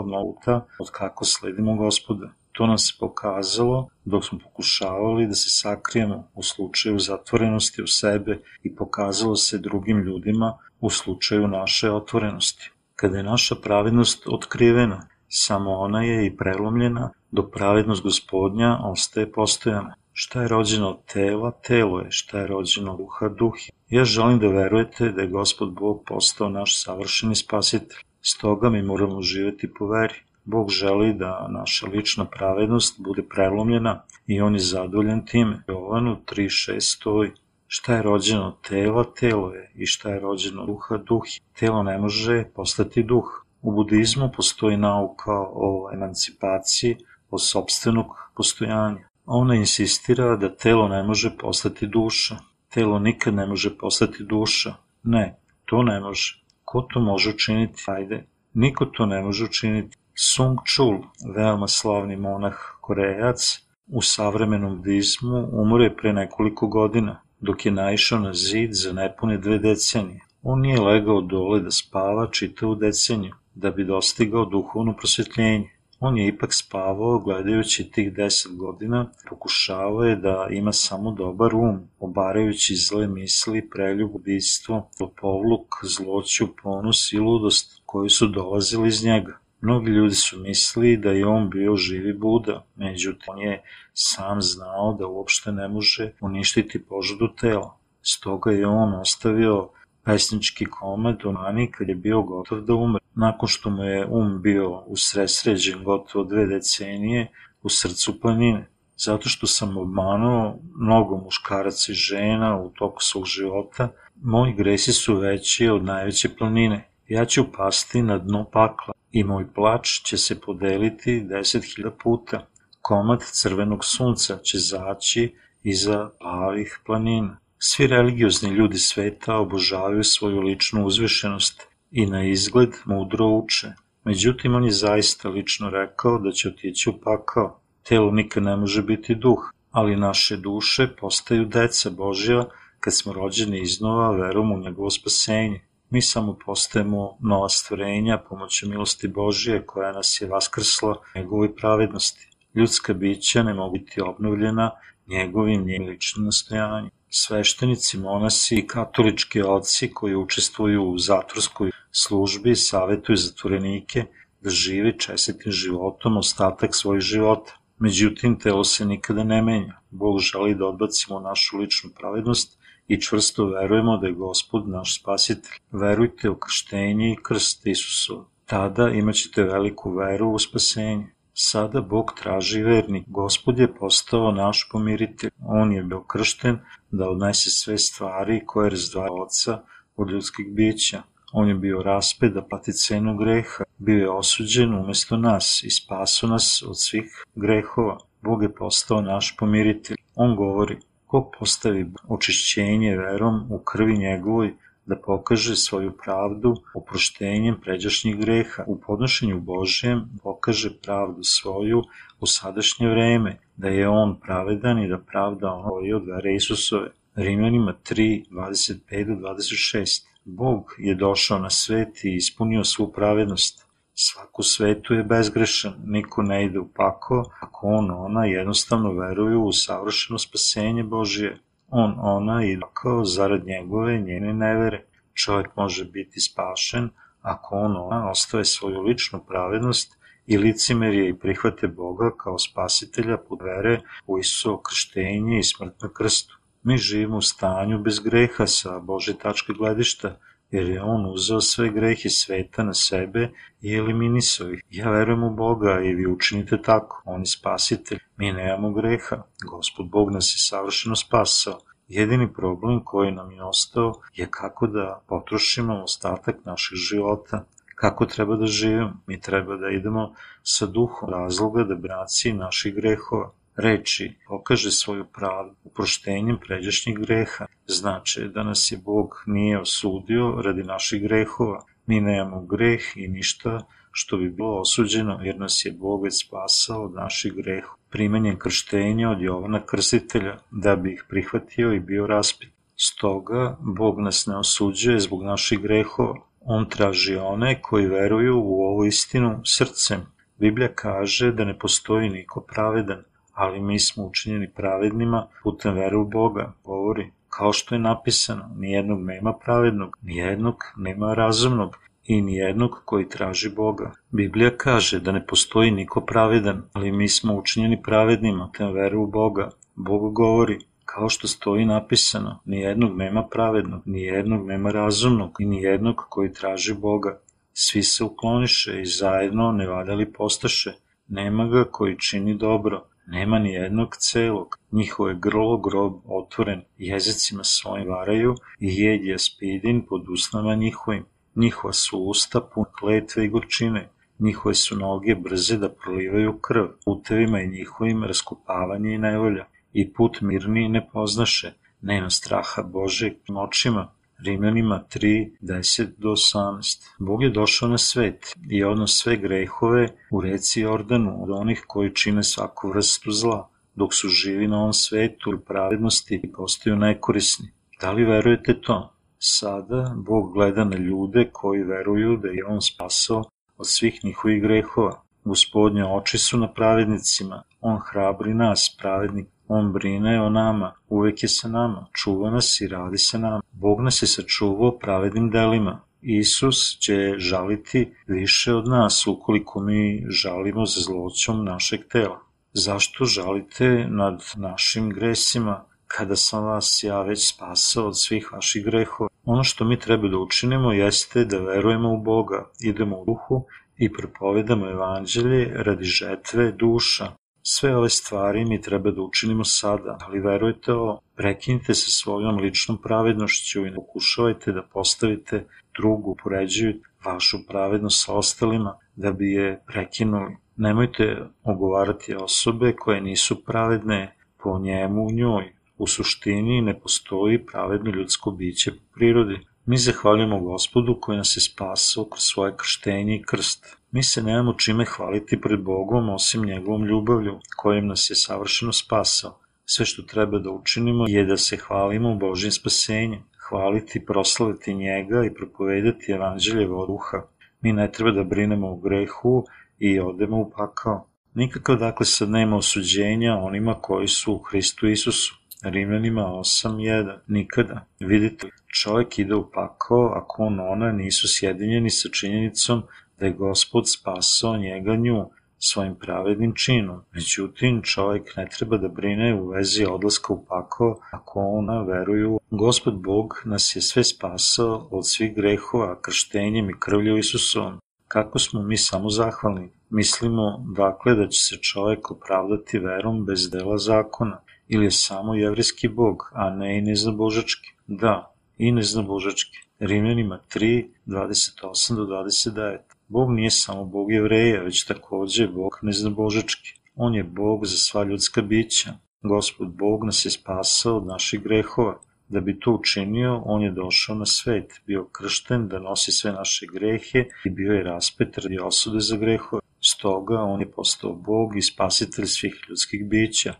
mnogo 0.05 0.33
puta 0.33 0.65
od 0.79 0.89
kako 0.91 1.25
sledimo 1.25 1.75
gospoda. 1.75 2.29
To 2.51 2.67
nam 2.67 2.77
se 2.77 2.93
pokazalo 3.00 3.89
dok 4.05 4.25
smo 4.25 4.39
pokušavali 4.43 5.27
da 5.27 5.33
se 5.33 5.50
sakrijemo 5.50 6.27
u 6.36 6.43
slučaju 6.43 7.00
zatvorenosti 7.00 7.81
u 7.81 7.88
sebe 7.88 8.41
i 8.63 8.75
pokazalo 8.75 9.36
se 9.36 9.57
drugim 9.57 10.00
ljudima 10.00 10.57
u 10.79 10.89
slučaju 10.89 11.48
naše 11.48 11.91
otvorenosti. 11.91 12.72
Kada 12.95 13.17
je 13.17 13.24
naša 13.24 13.55
pravednost 13.55 14.27
otkrivena, 14.27 15.07
samo 15.27 15.72
ona 15.72 16.03
je 16.03 16.25
i 16.25 16.38
prelomljena, 16.38 17.10
dok 17.31 17.53
pravednost 17.53 18.03
gospodnja 18.03 18.79
ostaje 18.83 19.31
postojana. 19.31 19.95
Šta 20.12 20.41
je 20.41 20.48
rođeno 20.48 20.89
od 20.89 21.05
tela, 21.13 21.51
telo 21.51 22.00
je, 22.00 22.12
šta 22.12 22.39
je 22.39 22.48
rođeno 22.48 22.98
duha, 22.98 23.29
duh 23.29 23.53
je. 23.65 23.98
Ja 23.98 24.05
želim 24.05 24.39
da 24.39 24.48
verujete 24.48 25.12
da 25.12 25.22
je 25.22 25.27
Gospod 25.27 25.74
Bog 25.74 26.03
postao 26.07 26.50
naš 26.50 26.83
savršeni 26.83 27.36
spasitelj. 27.36 28.12
Stoga 28.25 28.69
mi 28.69 28.81
moramo 28.81 29.21
živeti 29.21 29.73
po 29.73 29.87
veri. 29.87 30.13
Bog 30.45 30.69
želi 30.69 31.13
da 31.13 31.47
naša 31.49 31.87
lična 31.87 32.25
pravednost 32.25 33.01
bude 33.01 33.23
prelomljena 33.23 34.03
i 34.27 34.41
on 34.41 34.53
je 34.53 34.59
zadovoljan 34.59 35.25
time. 35.25 35.63
Jovanu 35.67 36.17
3.6 36.25 36.79
stoji. 36.79 37.31
Šta 37.67 37.95
je 37.95 38.01
rođeno 38.01 38.57
tela, 38.69 39.03
telo 39.19 39.53
je, 39.53 39.71
i 39.75 39.85
šta 39.85 40.09
je 40.09 40.19
rođeno 40.19 40.65
duha, 40.65 40.97
duh 40.97 41.23
je. 41.25 41.39
Telo 41.59 41.83
ne 41.83 41.97
može 41.97 42.45
postati 42.55 43.03
duh. 43.03 43.45
U 43.61 43.71
budizmu 43.71 44.31
postoji 44.35 44.77
nauka 44.77 45.33
o 45.53 45.89
emancipaciji, 45.93 46.97
o 47.29 47.37
sobstvenog 47.39 48.05
postojanja. 48.35 49.07
Ona 49.25 49.55
insistira 49.55 50.35
da 50.35 50.55
telo 50.55 50.87
ne 50.87 51.03
može 51.03 51.37
postati 51.37 51.87
duša. 51.87 52.35
Telo 52.73 52.99
nikad 52.99 53.33
ne 53.33 53.45
može 53.45 53.77
postati 53.77 54.23
duša. 54.23 54.73
Ne, 55.03 55.39
to 55.65 55.83
ne 55.83 55.99
može. 55.99 56.42
Ko 56.73 56.81
to 56.81 56.99
može 56.99 57.29
učiniti? 57.29 57.83
Ajde, 57.87 58.23
niko 58.53 58.85
to 58.85 59.05
ne 59.05 59.21
može 59.21 59.45
učiniti. 59.45 59.97
Sung 60.15 60.57
Chul, 60.65 60.95
veoma 61.35 61.67
slavni 61.67 62.15
monah 62.15 62.55
korejac, 62.81 63.61
u 63.87 64.01
savremenom 64.01 64.77
budizmu 64.77 65.49
umre 65.51 65.95
pre 65.95 66.13
nekoliko 66.13 66.67
godina, 66.67 67.21
dok 67.39 67.65
je 67.65 67.71
naišao 67.71 68.19
na 68.19 68.33
zid 68.33 68.73
za 68.73 68.93
nepune 68.93 69.37
dve 69.37 69.59
decenije. 69.59 70.19
On 70.41 70.61
nije 70.61 70.81
legao 70.81 71.21
dole 71.21 71.59
da 71.59 71.71
spava 71.71 72.27
čitavu 72.31 72.75
deceniju, 72.75 73.35
da 73.55 73.71
bi 73.71 73.85
dostigao 73.85 74.45
duhovno 74.45 74.95
prosvetljenje. 74.97 75.69
On 76.05 76.17
je 76.17 76.27
ipak 76.27 76.53
spavao 76.53 77.19
gledajući 77.19 77.91
tih 77.91 78.13
deset 78.13 78.55
godina, 78.55 79.12
pokušavao 79.29 80.03
je 80.03 80.15
da 80.15 80.48
ima 80.51 80.72
samo 80.72 81.12
dobar 81.12 81.55
um, 81.55 81.79
obarajući 82.00 82.75
zle 82.75 83.07
misli, 83.07 83.69
preljub, 83.69 84.15
ubistvo, 84.15 84.89
lopovluk, 85.00 85.67
zloću, 85.84 86.47
ponos 86.63 87.13
i 87.13 87.19
ludost 87.19 87.82
koji 87.86 88.10
su 88.10 88.27
dolazili 88.27 88.88
iz 88.88 89.06
njega. 89.06 89.39
Mnogi 89.62 89.91
ljudi 89.91 90.15
su 90.15 90.39
mislili 90.39 90.97
da 90.97 91.12
je 91.12 91.25
on 91.25 91.49
bio 91.49 91.75
živi 91.75 92.13
Buda, 92.13 92.65
međutim 92.75 93.25
on 93.27 93.39
je 93.39 93.63
sam 93.93 94.41
znao 94.41 94.93
da 94.99 95.08
uopšte 95.08 95.51
ne 95.51 95.67
može 95.67 96.12
uništiti 96.21 96.86
požudu 96.86 97.27
tela. 97.41 97.77
Stoga 98.01 98.51
je 98.51 98.67
on 98.67 98.93
ostavio 98.93 99.69
pesnički 100.05 100.65
komad 100.65 101.25
o 101.25 101.31
Mani 101.31 101.71
kad 101.71 101.89
je 101.89 101.95
bio 101.95 102.21
gotov 102.21 102.61
da 102.61 102.73
umre. 102.73 102.99
Nakon 103.15 103.49
što 103.49 103.69
mu 103.69 103.83
je 103.83 104.05
um 104.05 104.41
bio 104.41 104.83
usresređen 104.87 105.83
gotovo 105.83 106.25
dve 106.25 106.47
decenije 106.47 107.31
u 107.61 107.69
srcu 107.69 108.21
planine. 108.21 108.67
Zato 108.97 109.29
što 109.29 109.47
sam 109.47 109.77
obmanuo 109.77 110.59
mnogo 110.75 111.17
muškaraca 111.17 111.91
i 111.91 111.95
žena 111.95 112.57
u 112.61 112.69
toku 112.69 113.01
svog 113.01 113.25
života, 113.25 113.89
moji 114.21 114.53
gresi 114.53 114.93
su 114.93 115.15
veći 115.15 115.69
od 115.69 115.83
najveće 115.83 116.29
planine. 116.37 116.87
Ja 117.07 117.25
ću 117.25 117.43
pasti 117.57 118.01
na 118.01 118.17
dno 118.17 118.45
pakla 118.51 118.93
i 119.11 119.23
moj 119.23 119.53
plač 119.53 120.01
će 120.03 120.17
se 120.17 120.41
podeliti 120.41 121.21
deset 121.21 121.63
hiljada 121.63 121.95
puta. 122.03 122.47
Komad 122.81 123.23
crvenog 123.31 123.85
sunca 123.85 124.37
će 124.37 124.57
zaći 124.57 125.35
iza 125.63 126.09
plavih 126.19 126.79
planina. 126.85 127.37
Svi 127.65 127.88
religiozni 127.88 128.49
ljudi 128.49 128.78
sveta 128.78 129.36
obožavaju 129.38 130.04
svoju 130.04 130.41
ličnu 130.41 130.86
uzvišenost 130.86 131.67
i 131.91 132.06
na 132.06 132.23
izgled 132.23 132.69
mudro 132.86 133.28
uče. 133.28 133.67
Međutim, 134.04 134.56
on 134.56 134.65
je 134.65 134.71
zaista 134.71 135.30
lično 135.30 135.69
rekao 135.69 136.17
da 136.17 136.32
će 136.32 136.47
otići 136.47 136.89
u 136.89 136.93
pakao. 137.04 137.62
Telo 137.84 138.12
nikad 138.12 138.43
ne 138.43 138.56
može 138.56 138.82
biti 138.82 139.15
duh, 139.15 139.39
ali 139.71 139.95
naše 139.95 140.38
duše 140.38 140.88
postaju 140.99 141.45
deca 141.45 141.89
Božja 141.89 142.45
kad 142.80 142.97
smo 142.97 143.13
rođeni 143.13 143.62
iznova 143.62 144.12
verom 144.12 144.52
u 144.52 144.60
njegovo 144.60 144.89
spasenje. 144.89 145.62
Mi 145.89 146.02
samo 146.02 146.38
postajemo 146.45 147.17
nova 147.19 147.49
stvorenja 147.49 148.17
pomoću 148.30 148.69
milosti 148.69 149.08
Božije 149.08 149.65
koja 149.65 149.91
nas 149.91 150.21
je 150.21 150.28
vaskrsla 150.28 150.95
njegovoj 151.15 151.56
pravednosti. 151.56 152.30
Ljudska 152.56 152.93
bića 152.93 153.43
ne 153.43 153.54
mogu 153.54 153.78
biti 153.78 154.02
obnovljena 154.02 154.71
njegovim 155.08 155.60
njegovim 155.60 155.89
ličnim 155.89 156.26
nastojanjem 156.26 156.89
sveštenici, 157.15 157.97
monasi 157.97 158.56
i 158.56 158.67
katolički 158.67 159.41
oci 159.41 159.91
koji 159.93 160.15
učestvuju 160.15 160.84
u 160.84 160.97
zatvorskoj 160.97 161.71
službi 161.91 162.56
savetuju 162.56 163.17
zatvorenike 163.17 164.06
da 164.41 164.49
žive 164.49 164.97
čestitim 164.97 165.52
životom 165.52 166.17
ostatak 166.17 166.76
svojih 166.76 167.02
života. 167.02 167.54
Međutim, 167.80 168.39
telo 168.39 168.63
se 168.63 168.86
nikada 168.86 169.23
ne 169.23 169.41
menja. 169.41 169.80
Bog 169.91 170.19
želi 170.19 170.56
da 170.56 170.65
odbacimo 170.65 171.19
našu 171.19 171.58
ličnu 171.58 171.89
pravednost 171.99 172.58
i 172.88 173.02
čvrsto 173.02 173.45
verujemo 173.45 173.97
da 173.97 174.08
je 174.08 174.13
Gospod 174.13 174.69
naš 174.69 174.99
spasitelj. 175.02 175.58
Verujte 175.71 176.30
u 176.30 176.36
krštenje 176.36 177.12
i 177.12 177.17
krst 177.23 177.67
Isusu. 177.67 178.26
Tada 178.45 178.89
imaćete 178.89 179.43
veliku 179.43 179.91
veru 179.91 180.32
u 180.32 180.39
spasenje. 180.39 181.12
Sada 181.36 181.82
Bog 181.82 182.13
traži 182.22 182.62
vernik. 182.63 183.04
Gospod 183.08 183.60
je 183.60 183.76
postao 183.76 184.32
naš 184.32 184.69
pomiritelj. 184.72 185.30
On 185.46 185.72
je 185.74 185.84
bio 185.84 186.04
kršten 186.04 186.60
da 186.91 187.10
odnese 187.10 187.50
sve 187.50 187.78
stvari 187.78 188.41
koje 188.46 188.69
razdvaja 188.69 189.12
oca 189.12 189.62
od 189.96 190.10
ljudskih 190.12 190.46
bića. 190.52 191.02
On 191.32 191.48
je 191.48 191.56
bio 191.56 191.82
raspet 191.84 192.34
da 192.34 192.46
plati 192.46 192.74
cenu 192.74 193.17
greha, 193.17 193.63
bio 193.78 193.98
je 193.98 194.10
osuđen 194.10 194.74
umesto 194.74 195.17
nas 195.17 195.63
i 195.63 195.69
spaso 195.69 196.28
nas 196.28 196.63
od 196.67 196.82
svih 196.82 197.24
grehova. 197.36 197.98
Bog 198.22 198.43
je 198.43 198.56
postao 198.56 199.02
naš 199.02 199.36
pomiritelj. 199.38 199.98
On 200.15 200.36
govori, 200.36 200.78
ko 201.08 201.32
postavi 201.39 201.91
očišćenje 202.08 202.98
verom 202.98 203.52
u 203.52 203.60
krvi 203.60 203.98
njegovoj, 203.98 204.54
da 204.86 204.96
pokaže 204.96 205.56
svoju 205.56 205.91
pravdu 206.04 206.56
oproštenjem 206.76 207.56
pređašnjih 207.62 208.17
greha. 208.17 208.63
U 208.67 208.80
podnošenju 208.80 209.39
Božijem 209.39 210.10
pokaže 210.24 210.69
pravdu 210.82 211.24
svoju 211.24 211.84
u 212.19 212.28
sadašnje 212.28 212.89
vreme, 212.89 213.39
da 213.58 213.67
je 213.67 213.89
on 213.89 214.19
pravedan 214.19 214.80
i 214.80 214.88
da 214.88 214.98
pravda 214.98 215.52
on 215.52 215.69
koji 215.69 215.93
od 215.93 216.06
vere 216.08 216.36
Isusove. 216.36 216.91
Rimljanima 217.15 217.74
3, 217.89 218.26
25 218.30 219.06
do 219.08 219.28
26. 219.28 220.06
Bog 220.26 220.76
je 220.78 220.96
došao 220.96 221.39
na 221.39 221.50
svet 221.50 222.04
i 222.04 222.15
ispunio 222.15 222.63
svu 222.63 222.91
pravednost. 222.91 223.65
Svaku 223.93 224.43
svetu 224.43 224.93
je 224.93 225.04
bezgrešan, 225.04 225.74
niko 225.86 226.22
ne 226.22 226.46
ide 226.46 226.60
u 226.60 226.67
pako, 226.67 227.32
ako 227.41 227.67
on, 227.67 227.91
ona 227.91 228.26
jednostavno 228.26 228.91
veruju 228.93 229.43
u 229.43 229.52
savršeno 229.52 230.19
spasenje 230.19 230.84
Božije 230.84 231.39
on, 231.73 231.95
ona 231.99 232.45
i 232.45 232.59
kao 232.73 233.05
zarad 233.05 233.45
njegove 233.45 233.99
njene 233.99 234.33
nevere. 234.33 234.86
Čovjek 235.13 235.55
može 235.55 235.86
biti 235.86 236.19
spašen 236.19 236.89
ako 237.21 237.55
on, 237.55 237.77
ona 237.77 238.09
ostave 238.09 238.45
svoju 238.45 238.81
ličnu 238.81 239.23
pravednost 239.27 239.97
i 240.27 240.38
licimerje 240.38 241.09
i 241.09 241.19
prihvate 241.19 241.67
Boga 241.67 242.12
kao 242.17 242.39
spasitelja 242.39 243.17
pod 243.17 243.39
vere 243.41 243.81
u 244.07 244.19
Isusovo 244.19 244.57
krštenje 244.57 245.39
i 245.39 245.43
smrt 245.43 245.81
na 245.81 245.89
krstu. 245.93 246.38
Mi 246.63 246.77
živimo 246.77 247.17
u 247.17 247.21
stanju 247.21 247.79
bez 247.79 247.99
greha 247.99 248.47
sa 248.47 248.79
Bože 248.79 249.17
tačke 249.17 249.53
gledišta, 249.53 250.19
jer 250.53 250.69
je 250.69 250.81
on 250.83 251.05
uzeo 251.05 251.41
sve 251.41 251.69
grehe 251.69 252.09
sveta 252.09 252.63
na 252.63 252.73
sebe 252.73 253.29
i 253.61 253.75
eliminisao 253.75 254.49
ih. 254.49 254.61
Ja 254.69 254.91
verujem 254.91 255.23
u 255.23 255.35
Boga 255.35 255.81
i 255.81 255.93
vi 255.93 256.07
učinite 256.07 256.61
tako. 256.61 257.01
On 257.05 257.21
je 257.21 257.25
spasitelj. 257.25 257.99
Mi 258.17 258.31
nemamo 258.33 258.71
greha. 258.71 259.23
Gospod 259.49 259.89
Bog 259.89 260.11
nas 260.11 260.33
je 260.35 260.39
savršeno 260.39 260.95
spasao. 260.95 261.59
Jedini 261.87 262.33
problem 262.33 262.81
koji 262.85 263.11
nam 263.11 263.31
je 263.31 263.43
ostao 263.43 263.93
je 264.15 264.27
kako 264.31 264.67
da 264.67 265.03
potrošimo 265.07 265.83
ostatak 265.83 266.35
naših 266.45 266.77
života 266.77 267.45
kako 267.75 268.05
treba 268.05 268.35
da 268.35 268.45
živimo. 268.45 268.93
Mi 269.07 269.21
treba 269.21 269.57
da 269.57 269.69
idemo 269.69 270.13
sa 270.43 270.65
duhom 270.65 271.09
razloga 271.09 271.63
da 271.63 271.75
braci 271.75 272.33
naših 272.33 272.75
grehova 272.75 273.31
reči 273.55 274.15
pokaže 274.27 274.71
svoju 274.71 275.05
pravdu 275.05 275.55
uproštenjem 275.63 276.37
pređašnjih 276.47 276.97
greha. 276.97 277.45
Znači 277.67 278.29
da 278.33 278.43
nas 278.43 278.71
je 278.71 278.77
Bog 278.77 279.23
nije 279.25 279.59
osudio 279.59 280.41
radi 280.41 280.63
naših 280.63 281.01
grehova. 281.01 281.65
Mi 281.85 282.01
nemamo 282.01 282.45
greh 282.45 282.81
i 282.95 283.07
ništa 283.07 283.65
što 283.91 284.17
bi 284.17 284.29
bilo 284.29 284.59
osuđeno 284.59 285.19
jer 285.23 285.39
nas 285.39 285.65
je 285.65 285.71
Bog 285.71 286.03
već 286.03 286.27
spasao 286.27 286.85
od 286.85 286.93
naših 286.93 287.33
greha. 287.33 287.73
Primenjen 287.89 288.39
krštenja 288.39 289.09
od 289.09 289.21
Jovana 289.21 289.65
Krstitelja 289.65 290.37
da 290.51 290.75
bi 290.75 290.93
ih 290.93 291.05
prihvatio 291.09 291.73
i 291.73 291.79
bio 291.79 292.07
raspit. 292.07 292.49
Stoga 292.75 293.57
Bog 293.59 293.99
nas 293.99 294.25
ne 294.25 294.37
osuđuje 294.37 294.99
zbog 294.99 295.23
naših 295.23 295.59
grehova. 295.59 296.15
On 296.41 296.69
traži 296.69 297.15
one 297.15 297.61
koji 297.61 297.87
veruju 297.87 298.37
u 298.37 298.63
ovu 298.63 298.85
istinu 298.85 299.41
srcem. 299.45 300.01
Biblija 300.39 300.75
kaže 300.75 301.31
da 301.31 301.45
ne 301.45 301.59
postoji 301.59 302.09
niko 302.09 302.45
pravedan, 302.53 303.03
ali 303.34 303.62
mi 303.62 303.80
smo 303.80 304.06
učinjeni 304.06 304.52
pravednima 304.52 305.28
putem 305.43 305.74
vere 305.74 305.98
u 305.98 306.06
Boga, 306.06 306.54
govori, 306.63 307.12
kao 307.30 307.54
što 307.54 307.76
je 307.76 307.80
napisano, 307.80 308.50
nijednog 308.58 309.02
nema 309.02 309.34
pravednog, 309.34 309.98
nijednog 310.02 310.56
nema 310.78 311.13
razumnog 311.13 311.76
i 312.04 312.22
nijednog 312.22 312.82
koji 312.86 313.10
traži 313.10 313.50
Boga. 313.56 313.91
Biblija 314.12 314.58
kaže 314.58 315.00
da 315.00 315.12
ne 315.12 315.26
postoji 315.28 315.72
niko 315.72 316.02
pravedan, 316.02 316.62
ali 316.74 316.91
mi 316.91 317.08
smo 317.08 317.36
učinjeni 317.36 317.82
pravednima 317.82 318.48
putem 318.48 318.74
vere 318.74 318.98
u 318.98 319.08
Boga. 319.08 319.50
Bog 319.76 320.13
govori, 320.13 320.60
kao 320.86 321.10
što 321.10 321.28
stoji 321.28 321.65
napisano, 321.65 322.39
nijednog 322.46 322.98
nema 322.98 323.28
pravednog, 323.32 323.82
nijednog 323.86 324.48
nema 324.48 324.72
razumnog 324.72 325.36
i 325.39 325.46
nijednog 325.46 325.96
koji 326.10 326.34
traži 326.34 326.74
Boga. 326.74 327.19
Svi 327.54 327.84
se 327.84 328.04
ukloniše 328.04 328.82
i 328.82 328.86
zajedno 328.86 329.52
nevaljali 329.52 330.13
postaše, 330.13 330.74
nema 331.08 331.48
ga 331.48 331.63
koji 331.63 332.00
čini 332.00 332.36
dobro, 332.38 332.86
Nema 333.07 333.39
ni 333.39 333.53
jednog 333.53 333.95
celog, 333.95 334.59
njihovo 334.71 335.09
je 335.09 335.19
grlo 335.19 335.57
grob 335.57 335.93
otvoren, 336.05 336.61
jezicima 336.77 337.43
svojim 337.43 337.89
varaju 337.89 338.35
i 338.59 338.67
jed 338.81 339.05
je 339.05 339.19
spidin 339.19 339.85
pod 339.89 340.09
usnama 340.09 340.55
njihovim. 340.55 341.05
Njihova 341.35 341.73
su 341.73 341.99
usta 341.99 342.41
pun 342.41 342.65
kletve 342.79 343.25
i 343.25 343.29
gorčine, 343.29 343.89
njihove 344.19 344.55
su 344.55 344.77
noge 344.77 345.15
brze 345.15 345.57
da 345.57 345.69
prolivaju 345.69 346.39
krv, 346.39 346.65
putevima 346.85 347.41
i 347.41 347.47
njihovim 347.47 348.03
raskupavanje 348.03 348.93
i 348.93 348.97
nevolja, 348.97 349.45
i 349.73 349.93
put 349.93 350.21
mirni 350.21 350.69
ne 350.69 350.89
poznaše, 350.93 351.53
nema 351.81 352.09
straha 352.09 352.61
Božeg 352.61 353.13
očima, 353.35 353.91
Rimljanima 354.25 354.83
3, 354.95 355.31
10 355.41 355.88
do 355.97 356.09
18. 356.09 356.88
Bog 356.99 357.23
je 357.23 357.29
došao 357.29 357.69
na 357.69 357.77
svet 357.77 358.36
i 358.49 358.63
odnos 358.63 359.01
sve 359.01 359.17
grehove 359.17 359.88
u 360.12 360.21
reci 360.21 360.62
Jordanu 360.62 361.23
od 361.23 361.29
onih 361.31 361.63
koji 361.67 361.95
čine 361.95 362.23
svaku 362.23 362.69
vrstu 362.69 363.12
zla, 363.12 363.49
dok 363.75 363.93
su 363.93 364.07
živi 364.07 364.47
na 364.47 364.59
ovom 364.59 364.73
svetu 364.73 365.31
u 365.36 365.39
pravednosti 365.39 366.21
i 366.23 366.31
postaju 366.31 366.75
nekorisni. 366.75 367.51
Da 367.81 367.91
li 367.91 368.05
verujete 368.05 368.62
to? 368.62 368.93
Sada 369.19 369.93
Bog 369.95 370.33
gleda 370.33 370.63
na 370.63 370.77
ljude 370.77 371.29
koji 371.31 371.63
veruju 371.63 372.17
da 372.17 372.27
je 372.27 372.45
On 372.45 372.62
spasao 372.62 373.23
od 373.57 373.67
svih 373.67 373.99
njihovih 374.03 374.41
grehova. 374.41 375.01
Gospodnje 375.23 375.86
oči 375.86 376.17
su 376.17 376.38
na 376.38 376.53
pravednicima, 376.53 377.43
On 377.62 377.79
hrabri 377.91 378.33
nas, 378.33 378.77
pravednik, 378.79 379.27
On 379.47 379.73
brine 379.73 380.21
o 380.21 380.29
nama, 380.29 380.73
uvek 380.89 381.23
je 381.23 381.29
sa 381.29 381.47
nama, 381.47 381.88
čuva 381.93 382.32
nas 382.32 382.62
i 382.62 382.67
radi 382.67 382.97
sa 382.97 383.17
nama. 383.17 383.41
Bog 383.51 383.82
nas 383.82 384.01
je 384.01 384.08
sačuvao 384.08 384.77
pravednim 384.79 385.29
delima. 385.29 385.82
Isus 386.01 386.77
će 386.79 387.15
žaliti 387.17 387.93
više 388.08 388.53
od 388.53 388.67
nas 388.67 389.08
ukoliko 389.08 389.60
mi 389.60 390.06
žalimo 390.10 390.65
za 390.65 390.82
zloćom 390.82 391.45
našeg 391.45 391.79
tela. 391.91 392.19
Zašto 392.53 393.06
žalite 393.06 393.88
nad 393.89 394.23
našim 394.36 394.89
gresima 394.89 395.65
kada 395.88 396.15
sam 396.15 396.43
vas 396.43 396.79
ja 396.84 397.01
već 397.01 397.34
spasao 397.34 397.88
od 397.88 397.99
svih 397.99 398.34
vaših 398.34 398.65
grehova? 398.65 399.10
Ono 399.25 399.43
što 399.43 399.65
mi 399.65 399.79
treba 399.79 400.08
da 400.08 400.17
učinimo 400.17 400.73
jeste 400.73 401.25
da 401.25 401.38
verujemo 401.38 401.93
u 401.93 402.01
Boga, 402.01 402.49
idemo 402.60 402.97
u 402.97 403.06
duhu 403.06 403.45
i 403.77 403.93
propovedamo 403.93 404.69
evanđelje 404.69 405.51
radi 405.53 405.84
žetve 405.84 406.51
duša. 406.51 407.12
Sve 407.45 407.75
ove 407.75 407.89
stvari 407.89 408.45
mi 408.45 408.62
treba 408.62 408.91
da 408.91 409.01
učinimo 409.01 409.43
sada, 409.43 409.97
ali 410.01 410.19
verujte 410.19 410.73
ovo, 410.73 411.01
prekinite 411.15 411.73
se 411.73 411.91
svojom 411.91 412.38
ličnom 412.38 412.77
pravednošću 412.82 413.65
i 413.65 413.73
pokušavajte 413.75 414.51
da 414.51 414.63
postavite 414.73 415.45
drugu, 415.77 416.17
poređujete 416.23 416.88
vašu 417.06 417.38
pravednost 417.47 418.06
sa 418.06 418.13
ostalima 418.13 418.77
da 418.95 419.12
bi 419.12 419.32
je 419.32 419.63
prekinuli. 419.67 420.38
Nemojte 420.56 421.17
ogovarati 421.43 422.15
osobe 422.15 422.75
koje 422.75 423.01
nisu 423.01 423.43
pravedne 423.45 424.15
po 424.43 424.60
njemu 424.60 425.06
u 425.06 425.12
njoj. 425.12 425.53
U 425.77 425.88
suštini 425.88 426.62
ne 426.62 426.79
postoji 426.79 427.45
pravedno 427.45 427.91
ljudsko 427.91 428.32
biće 428.32 428.71
po 428.71 428.84
prirodi. 428.93 429.39
Mi 429.65 429.78
zahvaljujemo 429.78 430.39
gospodu 430.39 430.97
koji 431.02 431.17
nas 431.17 431.38
je 431.38 431.41
spasao 431.41 432.06
kroz 432.06 432.23
svoje 432.23 432.54
krštenje 432.58 433.15
i 433.15 433.21
krst. 433.23 433.78
Mi 433.91 434.04
se 434.04 434.23
nemamo 434.23 434.54
čime 434.54 434.86
hvaliti 434.86 435.41
pred 435.41 435.62
Bogom 435.62 436.10
osim 436.10 436.45
njegovom 436.45 436.86
ljubavlju, 436.86 437.39
kojim 437.58 437.88
nas 437.88 438.10
je 438.10 438.15
savršeno 438.15 438.73
spasao. 438.73 439.39
Sve 439.65 439.86
što 439.86 440.02
treba 440.02 440.39
da 440.39 440.52
učinimo 440.52 441.06
je 441.08 441.26
da 441.26 441.38
se 441.38 441.58
hvalimo 441.58 442.15
Božim 442.15 442.52
spasenjem, 442.52 443.23
hvaliti, 443.49 444.06
proslaviti 444.06 444.73
njega 444.73 445.23
i 445.26 445.34
propovedati 445.34 446.12
evanđeljevo 446.12 446.86
duha. 446.88 447.21
Mi 447.62 447.73
ne 447.73 447.91
treba 447.91 448.12
da 448.12 448.23
brinemo 448.23 448.69
o 448.69 448.78
grehu 448.78 449.45
i 449.80 449.99
odemo 449.99 450.38
u 450.38 450.52
pakao. 450.58 451.08
Nikakav 451.34 451.76
dakle 451.76 452.06
sad 452.06 452.30
nema 452.30 452.58
osuđenja 452.58 453.38
onima 453.38 453.73
koji 453.82 454.08
su 454.08 454.34
u 454.34 454.39
Hristu 454.39 454.88
Isusu. 454.88 455.42
Rimljanima 455.63 456.21
8.1. 456.21 457.17
Nikada. 457.28 457.86
Vidite, 457.99 458.47
čovjek 458.82 459.19
ide 459.19 459.36
u 459.36 459.52
pakao 459.52 460.13
ako 460.15 460.43
on 460.43 460.60
ona 460.60 460.91
nisu 460.91 461.28
sjedinjeni 461.28 461.89
sa 461.89 462.10
činjenicom 462.10 462.84
da 463.19 463.26
je 463.26 463.34
gospod 463.34 463.84
spasao 463.91 464.58
njega 464.58 464.95
nju 464.95 465.30
svojim 465.58 465.95
pravednim 465.95 466.54
činom. 466.56 467.02
Međutim, 467.13 467.82
čovjek 467.82 468.36
ne 468.38 468.47
treba 468.58 468.78
da 468.78 468.88
brine 468.88 469.36
u 469.36 469.47
vezi 469.47 469.86
odlaska 469.86 470.34
u 470.34 470.45
pakao 470.45 470.99
ako 471.12 471.39
ona 471.39 471.82
veruju. 471.82 472.39
Gospod 472.52 472.93
Bog 473.02 473.34
nas 473.45 473.76
je 473.76 473.82
sve 473.82 474.04
spasao 474.04 474.88
od 474.91 475.08
svih 475.08 475.36
grehova 475.36 476.02
krštenjem 476.02 476.69
i 476.69 476.80
krvlju 476.80 477.17
Isusovom. 477.17 477.80
Kako 478.08 478.39
smo 478.39 478.63
mi 478.63 478.78
samo 478.78 479.10
zahvalni? 479.10 479.69
Mislimo, 479.89 480.65
dakle, 480.76 481.15
da 481.15 481.28
će 481.28 481.39
se 481.39 481.56
čovjek 481.62 482.12
opravdati 482.12 482.80
verom 482.80 483.26
bez 483.26 483.49
dela 483.49 483.78
zakona 483.78 484.41
ili 484.67 484.86
je 484.86 484.91
samo 484.91 485.36
jevrijski 485.36 485.88
bog, 485.88 486.32
a 486.34 486.49
ne 486.49 486.78
i 486.78 486.82
neznabožački? 486.82 487.69
Da, 487.88 488.36
i 488.58 488.71
neznabožački. 488.71 489.58
Rimljanima 489.80 490.39
3, 490.56 490.88
28 491.06 491.95
do 491.95 492.04
29. 492.04 492.78
Bog 493.08 493.32
nije 493.32 493.52
samo 493.52 493.86
Bog 493.86 494.12
jevreja, 494.12 494.62
već 494.62 494.86
takođe 494.86 495.47
Bog 495.47 495.80
neznabožački. 495.82 496.73
On 496.95 497.15
je 497.15 497.23
Bog 497.23 497.65
za 497.65 497.78
sva 497.78 498.04
ljudska 498.04 498.41
bića. 498.41 498.93
Gospod 499.21 499.67
Bog 499.67 500.06
nas 500.06 500.26
je 500.26 500.32
spasao 500.32 500.97
od 500.97 501.06
naših 501.06 501.41
grehova. 501.41 501.99
Da 502.30 502.39
bi 502.39 502.60
to 502.60 502.71
učinio, 502.71 503.41
on 503.45 503.62
je 503.62 503.71
došao 503.71 504.15
na 504.15 504.26
svet, 504.26 504.82
bio 504.88 505.06
kršten 505.12 505.67
da 505.67 505.80
nosi 505.80 506.12
sve 506.12 506.32
naše 506.32 506.65
grehe 506.73 507.26
i 507.45 507.49
bio 507.49 507.73
je 507.73 507.84
raspet 507.84 508.38
radi 508.38 508.60
osude 508.60 508.99
za 508.99 509.17
grehove. 509.17 509.62
Stoga 509.82 510.39
on 510.39 510.60
je 510.60 510.71
postao 510.71 511.13
Bog 511.13 511.58
i 511.58 511.62
spasitelj 511.62 512.26
svih 512.26 512.65
ljudskih 512.69 513.06
bića. 513.06 513.54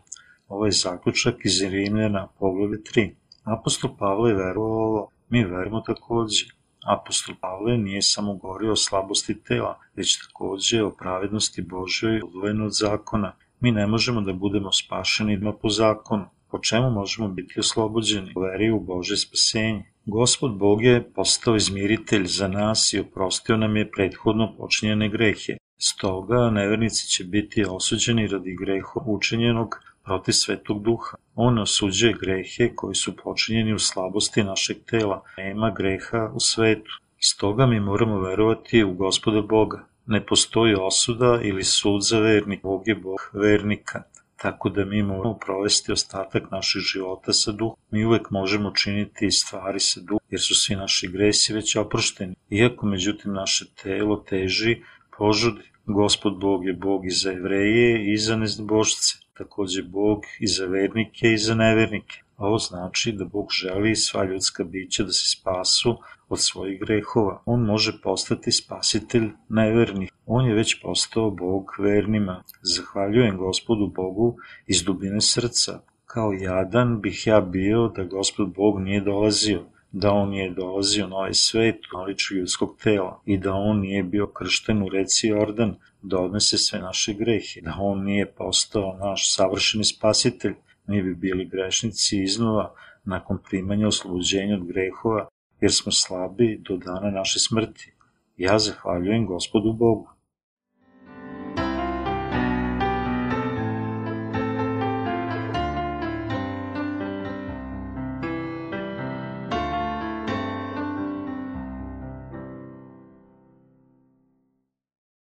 Ovo 0.48 0.66
je 0.66 0.72
zaključak 0.72 1.34
iz 1.44 1.62
Rimljana, 1.62 2.28
poglede 2.38 2.76
3. 2.94 3.10
Apostol 3.44 3.96
Pavle 3.98 4.30
je 4.30 4.36
verovao 4.36 4.84
ovo, 4.88 5.10
mi 5.28 5.44
verimo 5.44 5.80
takođe. 5.80 6.44
Apostol 6.86 7.34
Pavle 7.40 7.78
nije 7.78 8.02
samo 8.02 8.34
govorio 8.34 8.72
o 8.72 8.76
slabosti 8.76 9.42
tela, 9.42 9.78
već 9.96 10.26
takođe 10.26 10.82
o 10.82 10.90
pravednosti 10.90 11.62
Božoj 11.62 12.20
odvojeno 12.24 12.64
od 12.64 12.72
zakona. 12.72 13.32
Mi 13.60 13.72
ne 13.72 13.86
možemo 13.86 14.20
da 14.20 14.32
budemo 14.32 14.72
spašeni 14.72 15.40
po 15.62 15.68
zakonu. 15.68 16.24
Po 16.50 16.58
čemu 16.58 16.90
možemo 16.90 17.28
biti 17.28 17.60
oslobođeni? 17.60 18.32
Veri 18.36 18.70
u 18.70 18.80
Bože 18.80 19.16
spasenje. 19.16 19.84
Gospod 20.06 20.56
Bog 20.58 20.82
je 20.82 21.12
postao 21.12 21.56
izmiritelj 21.56 22.26
za 22.26 22.48
nas 22.48 22.92
i 22.92 23.00
oprostio 23.00 23.56
nam 23.56 23.76
je 23.76 23.90
prethodno 23.90 24.56
počinjene 24.58 25.08
grehe. 25.08 25.56
Stoga 25.78 26.50
nevernici 26.50 27.08
će 27.08 27.24
biti 27.24 27.64
osuđeni 27.68 28.26
radi 28.26 28.56
greha 28.60 29.00
učinjenog 29.06 29.74
protiv 30.04 30.32
svetog 30.32 30.82
duha. 30.82 31.16
On 31.34 31.58
osuđuje 31.58 32.14
grehe 32.20 32.74
koji 32.74 32.94
su 32.94 33.16
počinjeni 33.16 33.74
u 33.74 33.78
slabosti 33.78 34.44
našeg 34.44 34.76
tela. 34.90 35.22
Nema 35.38 35.70
greha 35.70 36.30
u 36.34 36.40
svetu. 36.40 36.90
Stoga 37.18 37.66
mi 37.66 37.80
moramo 37.80 38.20
verovati 38.20 38.84
u 38.84 38.94
gospoda 38.94 39.42
Boga. 39.42 39.86
Ne 40.06 40.26
postoji 40.26 40.74
osuda 40.74 41.40
ili 41.42 41.64
sud 41.64 42.02
za 42.02 42.18
vernik. 42.18 42.62
Bog 42.62 42.88
je 42.88 42.94
Bog 42.94 43.30
vernika 43.32 44.02
tako 44.44 44.68
da 44.68 44.84
mi 44.84 45.02
moramo 45.02 45.38
provesti 45.38 45.92
ostatak 45.92 46.50
naših 46.50 46.82
života 46.82 47.32
sa 47.32 47.52
duhom. 47.52 47.76
Mi 47.90 48.04
uvek 48.04 48.30
možemo 48.30 48.70
činiti 48.70 49.30
stvari 49.30 49.80
sa 49.80 50.00
duhom, 50.00 50.20
jer 50.30 50.40
su 50.40 50.54
svi 50.54 50.76
naši 50.76 51.08
gresi 51.08 51.54
već 51.54 51.76
oprošteni. 51.76 52.34
Iako, 52.50 52.86
međutim, 52.86 53.32
naše 53.32 53.64
telo 53.82 54.16
teži, 54.16 54.82
požudi. 55.18 55.62
Gospod 55.86 56.38
Bog 56.40 56.66
je 56.66 56.72
Bog 56.72 57.06
i 57.06 57.10
za 57.10 57.30
jevreje 57.30 58.12
i 58.12 58.16
za 58.16 58.36
nezbožce, 58.36 59.18
takođe 59.38 59.82
Bog 59.82 60.22
i 60.40 60.46
za 60.46 60.66
vernike 60.66 61.32
i 61.32 61.38
za 61.38 61.54
nevernike. 61.54 62.22
Ovo 62.36 62.58
znači 62.58 63.12
da 63.12 63.24
Bog 63.24 63.46
želi 63.50 63.96
sva 63.96 64.24
ljudska 64.24 64.64
bića 64.64 65.04
da 65.04 65.12
se 65.12 65.30
spasu 65.36 65.96
od 66.28 66.40
svojih 66.40 66.80
grehova. 66.80 67.42
On 67.46 67.60
može 67.60 68.00
postati 68.02 68.52
spasitelj 68.52 69.28
nevernih. 69.48 70.12
On 70.26 70.46
je 70.46 70.54
već 70.54 70.82
postao 70.82 71.30
Bog 71.30 71.64
vernima. 71.78 72.42
Zahvaljujem 72.62 73.36
gospodu 73.36 73.86
Bogu 73.86 74.36
iz 74.66 74.82
dubine 74.82 75.20
srca. 75.20 75.80
Kao 76.06 76.32
jadan 76.32 77.00
bih 77.00 77.26
ja 77.26 77.40
bio 77.40 77.88
da 77.88 78.04
gospod 78.04 78.54
Bog 78.54 78.80
nije 78.80 79.00
dolazio 79.00 79.64
da 79.92 80.12
on 80.12 80.28
nije 80.28 80.50
dolazio 80.50 81.06
na 81.06 81.16
ovaj 81.16 81.34
svet 81.34 81.76
u 81.76 81.98
naliču 81.98 82.34
ljudskog 82.34 82.76
tela 82.82 83.20
i 83.24 83.38
da 83.38 83.52
on 83.52 83.80
nije 83.80 84.02
bio 84.02 84.26
kršten 84.26 84.82
u 84.82 84.88
reci 84.88 85.28
Jordan 85.28 85.74
da 86.04 86.18
odnese 86.18 86.58
sve 86.58 86.78
naše 86.78 87.14
grehe, 87.14 87.60
da 87.60 87.76
on 87.80 88.04
nije 88.04 88.32
postao 88.32 88.96
naš 88.96 89.34
savršeni 89.34 89.84
spasitelj, 89.84 90.54
mi 90.86 91.02
bi 91.02 91.14
bili 91.14 91.48
grešnici 91.48 92.22
iznova 92.22 92.74
nakon 93.04 93.38
primanja 93.48 93.88
oslobođenja 93.88 94.54
od 94.54 94.66
grehova, 94.66 95.28
jer 95.60 95.72
smo 95.72 95.92
slabi 95.92 96.60
do 96.68 96.76
dana 96.76 97.10
naše 97.10 97.38
smrti. 97.38 97.92
Ja 98.36 98.58
zahvaljujem 98.58 99.26
gospodu 99.26 99.72
Bogu. 99.72 100.13